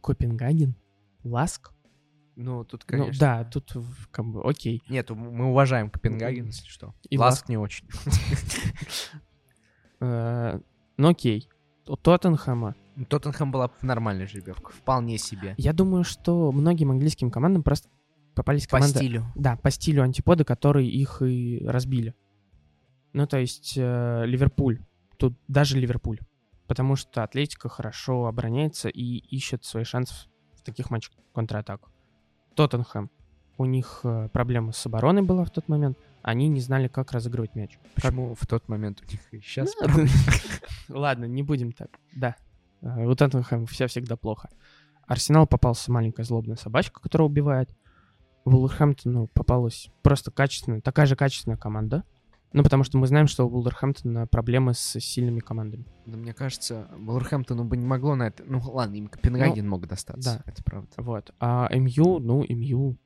[0.00, 0.74] Копенгаген,
[1.24, 1.72] Ласк.
[2.36, 3.18] Ну, тут, Ну, конечно...
[3.20, 3.72] да, тут
[4.10, 4.82] как бы окей.
[4.88, 6.94] Нет, мы уважаем Копенгаген, если что.
[7.08, 7.88] И Ласк не очень.
[9.98, 10.60] Э,
[10.98, 11.48] Ну, окей.
[11.88, 12.74] У Тоттенхэма
[13.08, 15.54] Тоттенхэм была нормальная жеребьевка, вполне себе.
[15.56, 17.88] Я думаю, что многим английским командам просто
[18.34, 18.98] попались По команды...
[18.98, 19.24] стилю.
[19.34, 22.14] Да, по стилю антиподы, которые их и разбили.
[23.12, 24.80] Ну, то есть э, Ливерпуль.
[25.18, 26.20] Тут даже Ливерпуль.
[26.66, 31.90] Потому что Атлетика хорошо обороняется и ищет свои шансы в таких матчах контратаку.
[32.56, 33.10] Тоттенхэм.
[33.58, 35.96] У них э, проблема с обороной была в тот момент.
[36.22, 37.78] Они не знали, как разыгрывать мяч.
[37.94, 39.72] Почему в тот момент у них и сейчас
[40.88, 41.88] Ну, Ладно, не будем так.
[42.14, 42.34] Да.
[42.82, 44.48] Э, У Тоттенхэма все всегда плохо.
[45.06, 47.70] Арсенал попался маленькая злобная собачка, которая убивает.
[48.44, 52.04] Вулверхэмптону попалась просто качественная, такая же качественная команда.
[52.56, 55.84] Ну, потому что мы знаем, что у Вулверхэмптона проблемы с сильными командами.
[56.06, 58.44] Да, мне кажется, Вулверхэмптону бы не могло на это...
[58.46, 60.50] Ну, ладно, им Копенгаген мог достаться, да.
[60.50, 60.88] это правда.
[60.96, 61.34] Вот.
[61.38, 62.96] А МЮ, ну, МЮ,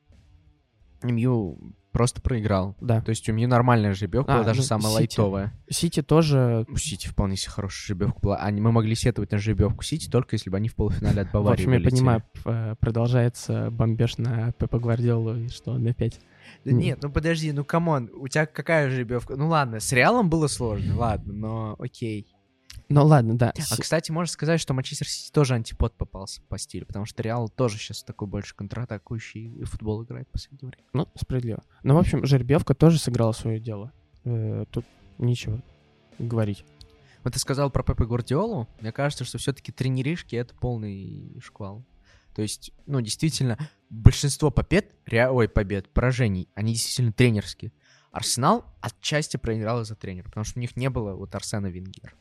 [1.03, 1.59] МЮ
[1.90, 2.76] просто проиграл.
[2.80, 3.01] да.
[3.01, 5.01] То есть у МЮ нормальная жеребьевка, А, была даже ну, самая Сити.
[5.18, 5.53] лайтовая.
[5.68, 6.64] Сити тоже...
[6.68, 8.36] У Сити вполне себе хорошая жеребьевка была.
[8.36, 11.32] А мы могли сетовать на жеребьевку Сити только если бы они в полуфинале от В
[11.32, 16.20] Баварии общем, я понимаю, э, продолжается бомбеж на Пепа Гвардиолу, и что он опять...
[16.64, 19.36] Да нет, ну подожди, ну come on, у тебя какая жеребьевка?
[19.36, 22.26] Ну ладно, с Реалом было сложно, ладно, но окей.
[22.88, 23.53] Ну ладно, да.
[23.70, 27.48] А, кстати, можно сказать, что Манчестер Сити тоже антипод попался по стилю, потому что Реал
[27.48, 30.84] тоже сейчас такой больше контратакующий футбол играет в последнее время.
[30.92, 31.62] Ну, справедливо.
[31.84, 33.92] Ну, в общем, жеребьевка тоже сыграла свое дело.
[34.24, 34.84] Э, тут
[35.18, 35.62] нечего
[36.18, 36.64] говорить.
[37.22, 38.66] Вот ты сказал про Пепа Гвардиолу.
[38.80, 41.84] Мне кажется, что все-таки тренеришки— это полный шквал.
[42.35, 43.59] То есть, ну, действительно,
[43.89, 47.72] большинство побед, ой, побед, поражений, они действительно тренерские.
[48.12, 52.12] Арсенал отчасти проиграл из-за тренера, потому что у них не было вот Арсена Венгера.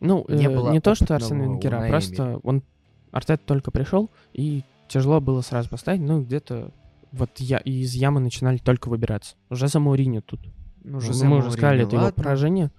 [0.00, 2.62] Ну, Не не, было не то, что опытного Арсен Венгера, а просто он...
[3.12, 6.72] Артет только пришел, и тяжело было сразу поставить, ну, где-то
[7.12, 9.36] вот я из ямы начинали только выбираться.
[9.50, 10.40] Уже за Мауриньо тут.
[10.82, 12.22] Ну, Мы Жозе уже сказали, это его ладно.
[12.22, 12.72] поражение.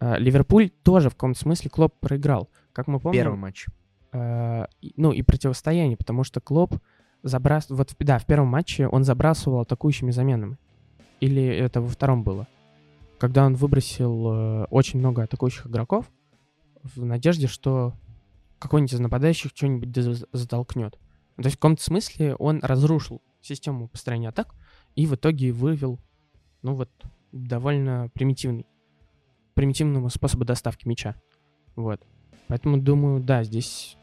[0.00, 2.50] А, Ливерпуль тоже в каком-то смысле Клоп проиграл.
[2.74, 3.66] Как мы помним, Первый матч.
[4.14, 6.74] Э, ну и противостояние, потому что Клоп
[7.22, 7.68] забрас...
[7.68, 10.56] Вот, да, в первом матче он забрасывал атакующими заменами.
[11.20, 12.46] Или это во втором было?
[13.18, 16.10] Когда он выбросил э, очень много атакующих игроков
[16.82, 17.94] в надежде, что
[18.58, 19.94] какой-нибудь из нападающих что-нибудь
[20.32, 20.92] затолкнет.
[21.36, 24.54] То есть в каком-то смысле он разрушил систему построения атак
[24.94, 25.98] и в итоге вывел,
[26.62, 26.90] ну вот,
[27.32, 28.66] довольно примитивный,
[29.54, 31.16] примитивному способу доставки мяча.
[31.74, 32.00] Вот.
[32.48, 33.96] Поэтому думаю, да, здесь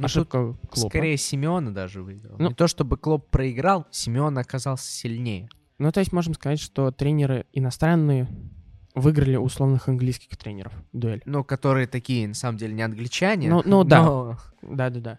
[0.00, 0.88] Ну, ошибка Клопа.
[0.90, 2.36] Скорее Симеона даже выиграл.
[2.38, 5.48] Ну- Не то чтобы Клоп проиграл, Симеон оказался сильнее.
[5.78, 8.28] Ну, то есть можем сказать, что тренеры иностранные
[8.94, 11.22] выиграли условных английских тренеров дуэль.
[11.24, 13.48] Ну, которые такие, на самом деле, не англичане.
[13.48, 14.02] Ну- ну да.
[14.02, 15.18] но Да-да-да.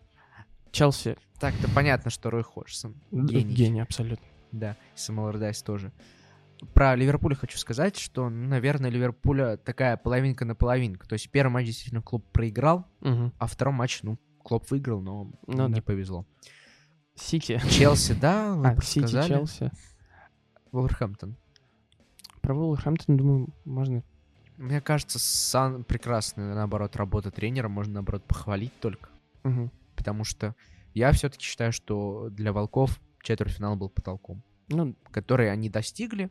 [0.72, 2.96] Челси Так-то понятно, что Рой Ходжсон.
[3.12, 3.54] Гений.
[3.54, 4.26] гений абсолютно.
[4.52, 5.92] Да, и Самуэл Ардайс тоже.
[6.74, 11.08] Про Ливерпуль хочу сказать, что, ну, наверное, Ливерпуля такая половинка на половинку.
[11.08, 13.34] То есть первый матч действительно клуб проиграл, Мгм.
[13.40, 15.82] а второй матч, ну, Клоп выиграл, но Ну не да.
[15.82, 16.26] повезло.
[17.16, 17.62] Сити.
[17.70, 19.28] Челси, да, вы А, Сити, сказали.
[19.28, 19.72] Челси.
[20.72, 21.36] Вулверхэмптон.
[22.42, 24.04] Про Вулверхэмптон, думаю, можно...
[24.58, 27.68] Мне кажется, Сан прекрасная, наоборот, работа тренера.
[27.68, 29.10] Можно, наоборот, похвалить только.
[29.44, 29.72] Мгм.
[29.96, 30.56] Потому что
[30.94, 36.30] я все-таки считаю, что для Волков четвертьфинал был потолком, Ну, который они достигли.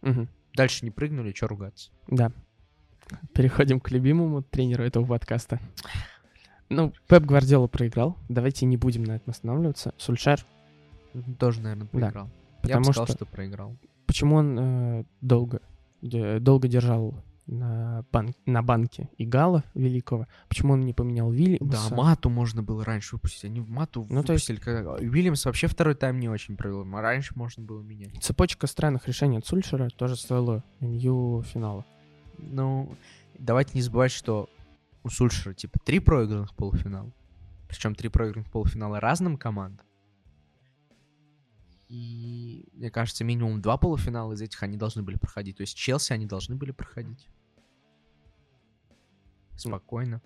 [0.00, 0.28] мгм.
[0.54, 1.90] Дальше не прыгнули, что ругаться.
[2.08, 2.32] да.
[3.34, 5.60] Переходим к любимому тренеру этого подкаста.
[6.74, 8.16] Ну, Пеп Гвардиола проиграл.
[8.28, 9.92] Давайте не будем на этом останавливаться.
[9.98, 10.44] Сульшер.
[11.38, 11.98] Тоже, наверное, Да.
[11.98, 12.24] проиграл.
[12.24, 13.76] Я бы Потому сказал, что- что проиграл.
[14.06, 15.60] Почему он э, долго,
[16.00, 17.14] де- долго держал
[17.46, 20.26] на, бан- на банке Игала Великого?
[20.48, 21.94] Почему он не поменял Да, Вильямса?
[21.94, 23.44] Мату можно было раньше выпустить.
[23.44, 24.74] Они в Мату Ну, то есть- выпустили.
[24.76, 26.86] когда- Уильямс вообще второй тайм не очень провел.
[26.94, 28.10] А раньше можно было менять.
[28.22, 31.84] Цепочка странных решений от Сульшера тоже стоила МЮ финала.
[32.38, 32.94] Ну,
[33.38, 34.48] давайте не забывать, что
[35.02, 37.12] у Сульшера типа три проигранных полуфинала.
[37.68, 39.86] Причем три проигранных полуфинала разным командам.
[41.88, 45.58] И, мне кажется, минимум два полуфинала из этих они должны были проходить.
[45.58, 47.28] То есть Челси они должны были проходить.
[49.56, 50.22] Спокойно.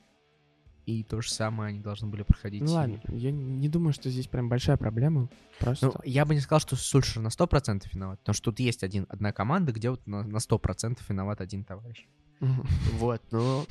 [0.86, 2.62] И то же самое они должны были проходить.
[2.62, 5.28] Ну ладно, я не думаю, что здесь прям большая проблема.
[5.58, 5.86] Просто...
[5.86, 9.04] Ну, я бы не сказал, что Сульшер на 100% виноват, потому что тут есть один,
[9.08, 12.06] одна команда, где вот на, на 100% виноват один товарищ.
[12.38, 13.66] Вот, ну...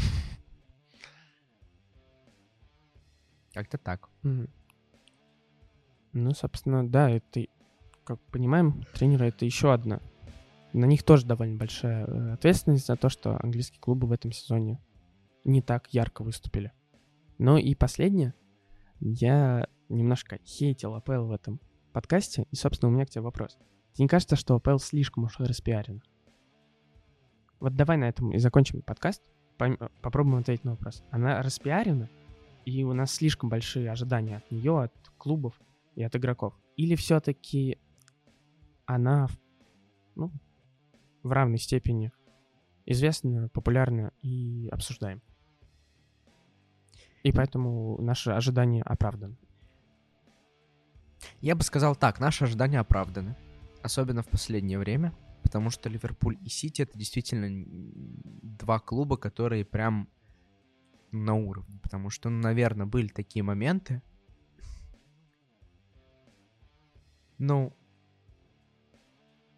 [3.56, 4.10] Как-то так.
[4.22, 4.49] Мгм.
[6.12, 7.45] Ну, собственно, да, это,
[8.03, 10.01] как понимаем, тренеры это еще одна.
[10.74, 14.82] На них тоже довольно большая э, ответственность за то, что английские клубы в этом сезоне
[15.45, 16.74] не так ярко выступили.
[17.38, 18.34] Ну и последнее.
[18.99, 21.62] Я немножко хейтил АПЛ в этом
[21.93, 23.58] подкасте, и, собственно, у меня к тебе вопрос.
[23.93, 26.01] Тебе не кажется, что АПЛ слишком уж распиарена?
[27.62, 29.24] Вот давай на этом и закончим подкаст.
[30.01, 31.03] Попробуем ответить на вопрос.
[31.10, 32.10] Она распиарена,
[32.66, 35.53] и у нас слишком большие ожидания от нее, от клубов
[35.95, 36.53] и от игроков?
[36.76, 37.78] Или все-таки
[38.86, 39.28] она
[40.16, 40.32] ну,
[41.24, 42.11] в равной степени
[42.86, 45.22] известна, популярна и обсуждаем?
[47.24, 49.38] И поэтому наши ожидания оправданы.
[51.41, 53.36] Я бы сказал так, наши ожидания оправданы.
[53.82, 55.13] Особенно в последнее время.
[55.41, 57.66] Потому что Ливерпуль и Сити это действительно
[58.41, 60.09] два клуба, которые прям
[61.24, 61.80] на уровне.
[61.82, 64.01] Потому что, ну, наверное, были такие моменты.
[67.38, 67.76] Ну,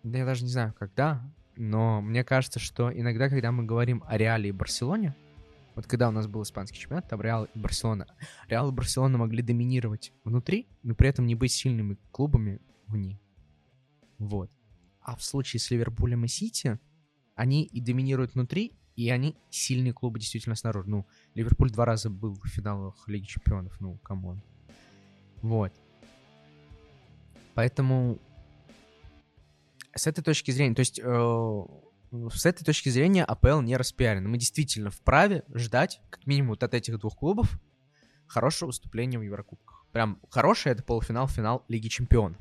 [0.03, 4.49] я даже не знаю, когда, но мне кажется, что иногда, когда мы говорим о Реале
[4.49, 5.15] и Барселоне,
[5.75, 8.07] вот когда у нас был испанский чемпионат, там Реал и Барселона,
[8.47, 13.19] Реал и Барселона могли доминировать внутри, но при этом не быть сильными клубами вне.
[14.17, 14.49] Вот.
[15.01, 16.79] А в случае с Ливерпулем и Сити,
[17.35, 20.89] они и доминируют внутри, и они сильные клубы действительно снаружи.
[20.89, 24.41] Ну, Ливерпуль два раза был в финалах Лиги Чемпионов, ну, come on.
[25.43, 25.71] Вот.
[27.53, 28.19] Поэтому
[29.93, 31.65] с этой точки зрения, то есть э,
[32.33, 34.27] с этой точки зрения АПЛ не распиарен.
[34.27, 37.59] Мы действительно вправе ждать, как минимум, вот от этих двух клубов
[38.25, 39.85] хорошего выступления в Еврокубках.
[39.91, 42.39] Прям хорошее это полуфинал, финал Лиги Чемпионов.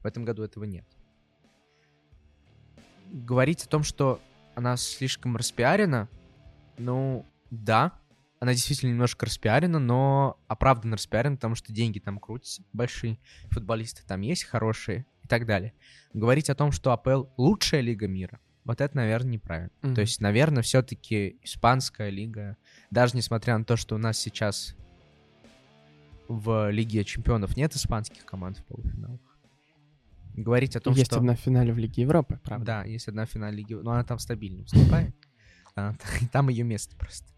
[0.00, 0.86] В этом году этого нет.
[3.10, 4.20] Говорить о том, что
[4.54, 6.08] она слишком распиарена,
[6.78, 7.92] ну, да,
[8.40, 13.18] она действительно немножко распиарена, но оправданно распиарена, потому что деньги там крутятся большие,
[13.50, 15.74] футболисты там есть хорошие и так далее.
[16.12, 19.70] Говорить о том, что АПЛ лучшая лига мира, вот это, наверное, неправильно.
[19.82, 19.94] Mm-hmm.
[19.94, 22.56] То есть, наверное, все-таки испанская лига,
[22.90, 24.74] даже несмотря на то, что у нас сейчас
[26.28, 29.20] в Лиге Чемпионов нет испанских команд в полуфиналах.
[30.34, 31.18] Говорить о том, есть что...
[31.18, 32.64] одна в финале в Лиге Европы, правда?
[32.64, 35.14] Да, есть одна в финале Лиги но она там стабильно выступает.
[36.32, 37.32] Там ее место просто.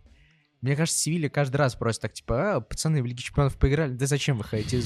[0.64, 4.06] Мне кажется, Севилья каждый раз просто так, типа, а, пацаны в Лиге Чемпионов поиграли, да
[4.06, 4.78] зачем вы хотите?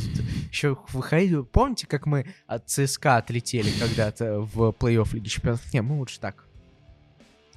[0.50, 5.72] Еще выходили, помните, как мы от ЦСКА отлетели когда-то в плей-офф Лиги Чемпионов?
[5.72, 6.48] Не, мы лучше так.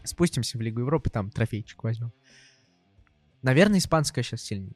[0.04, 2.14] Спустимся в Лигу Европы, там трофейчик возьмем.
[3.42, 4.76] Наверное, испанская сейчас сильнее.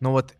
[0.00, 0.34] Но вот...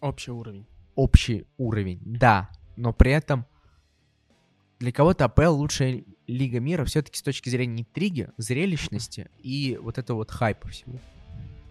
[0.00, 0.66] Общий уровень.
[0.94, 2.50] Общий уровень, да.
[2.78, 3.44] Но при этом
[4.78, 10.18] для кого-то АПЛ лучшая лига мира все-таки с точки зрения интриги, зрелищности и вот этого
[10.18, 11.00] вот хайпа всего.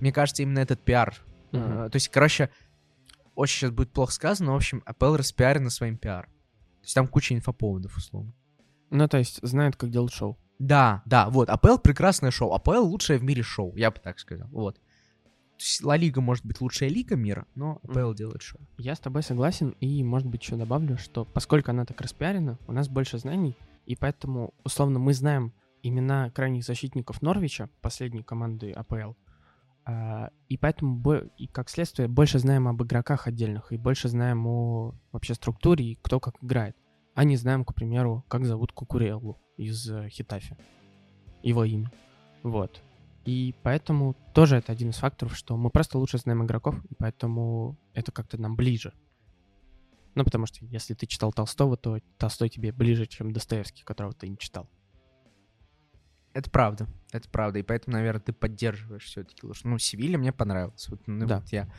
[0.02, 1.16] Мне кажется, именно этот пиар.
[1.54, 1.86] Mm-hmm.
[1.86, 2.50] Uh, то есть, короче,
[3.36, 6.26] очень сейчас будет плохо сказано, но, в общем, АПЛ распиарена своим пиар.
[6.26, 8.34] То есть там куча инфоповодов, условно.
[8.90, 10.38] Ну, то есть, знают, как делать шоу.
[10.60, 11.50] Да, да, вот.
[11.50, 12.52] АПЛ прекрасное шоу.
[12.52, 14.50] АПЛ лучшее в мире шоу, я бы так сказал.
[14.50, 14.82] Вот.
[15.82, 18.62] Ла Лига может быть лучшая лига мира, но АПЛ делает шоу.
[18.78, 22.72] Я с тобой согласен, и, может быть, еще добавлю, что поскольку она так распиарена, у
[22.72, 23.56] нас больше знаний,
[23.86, 29.14] и поэтому, условно, мы знаем имена крайних защитников Норвича, последней команды АПЛ,
[29.86, 31.02] а, и поэтому,
[31.38, 35.96] и как следствие, больше знаем об игроках отдельных, и больше знаем о вообще структуре, и
[35.96, 36.76] кто как играет.
[37.16, 40.58] А не знаем, к примеру, как зовут Кукуреллу из э, Хитафи.
[41.42, 41.92] Его имя.
[42.44, 42.84] Вот.
[43.28, 47.78] И поэтому тоже это один из факторов, что мы просто лучше знаем игроков, и поэтому
[47.94, 48.94] это как-то нам ближе.
[50.16, 54.30] Ну, потому что если ты читал Толстого, то Толстой тебе ближе, чем Достоевский, которого ты
[54.30, 54.70] не читал.
[56.32, 57.60] Это правда, это правда.
[57.60, 59.68] И поэтому, наверное, ты поддерживаешь все-таки лучше.
[59.68, 60.88] Ну, Севилья мне понравилась.
[60.88, 61.42] Вот, ну, да.
[61.42, 61.70] вот я...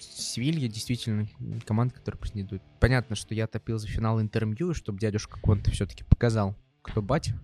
[0.00, 1.28] Севилья действительно
[1.64, 2.62] команда, которая претендует.
[2.78, 7.40] Понятно, что я топил за финал интервью, чтобы дядюшка Конте все-таки показал, кто батя.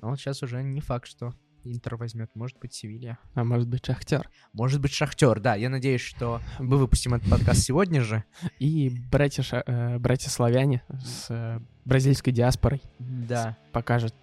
[0.00, 1.34] Но вот сейчас уже не факт, что
[1.64, 3.18] Интер возьмет, может быть, Севилья.
[3.34, 4.28] А может быть, Шахтер.
[4.52, 5.54] Может быть, Шахтер, да.
[5.54, 8.24] Я надеюсь, что мы выпустим этот подкаст сегодня же.
[8.58, 13.56] И братья, э, братья славяне с э, бразильской диаспорой да.
[13.72, 14.14] покажут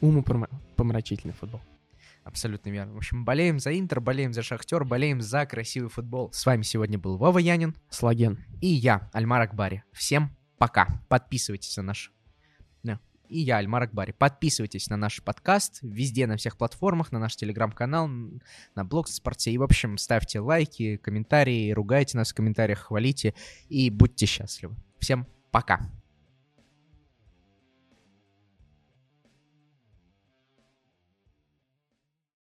[0.00, 1.60] умопомрачительный футбол.
[2.24, 2.94] Абсолютно верно.
[2.94, 6.32] В общем, болеем за Интер, болеем за Шахтер, болеем за красивый футбол.
[6.32, 7.76] С вами сегодня был Вова Янин.
[7.88, 8.44] Слаген.
[8.60, 9.84] И я, Альмар Акбари.
[9.92, 10.88] Всем пока.
[11.08, 12.12] Подписывайтесь на наш
[13.28, 14.12] и я, Альмар Акбари.
[14.12, 19.50] Подписывайтесь на наш подкаст везде, на всех платформах, на наш телеграм-канал, на блог Спорте.
[19.50, 23.34] И, в общем, ставьте лайки, комментарии, ругайте нас в комментариях, хвалите
[23.68, 24.76] и будьте счастливы.
[24.98, 25.95] Всем пока!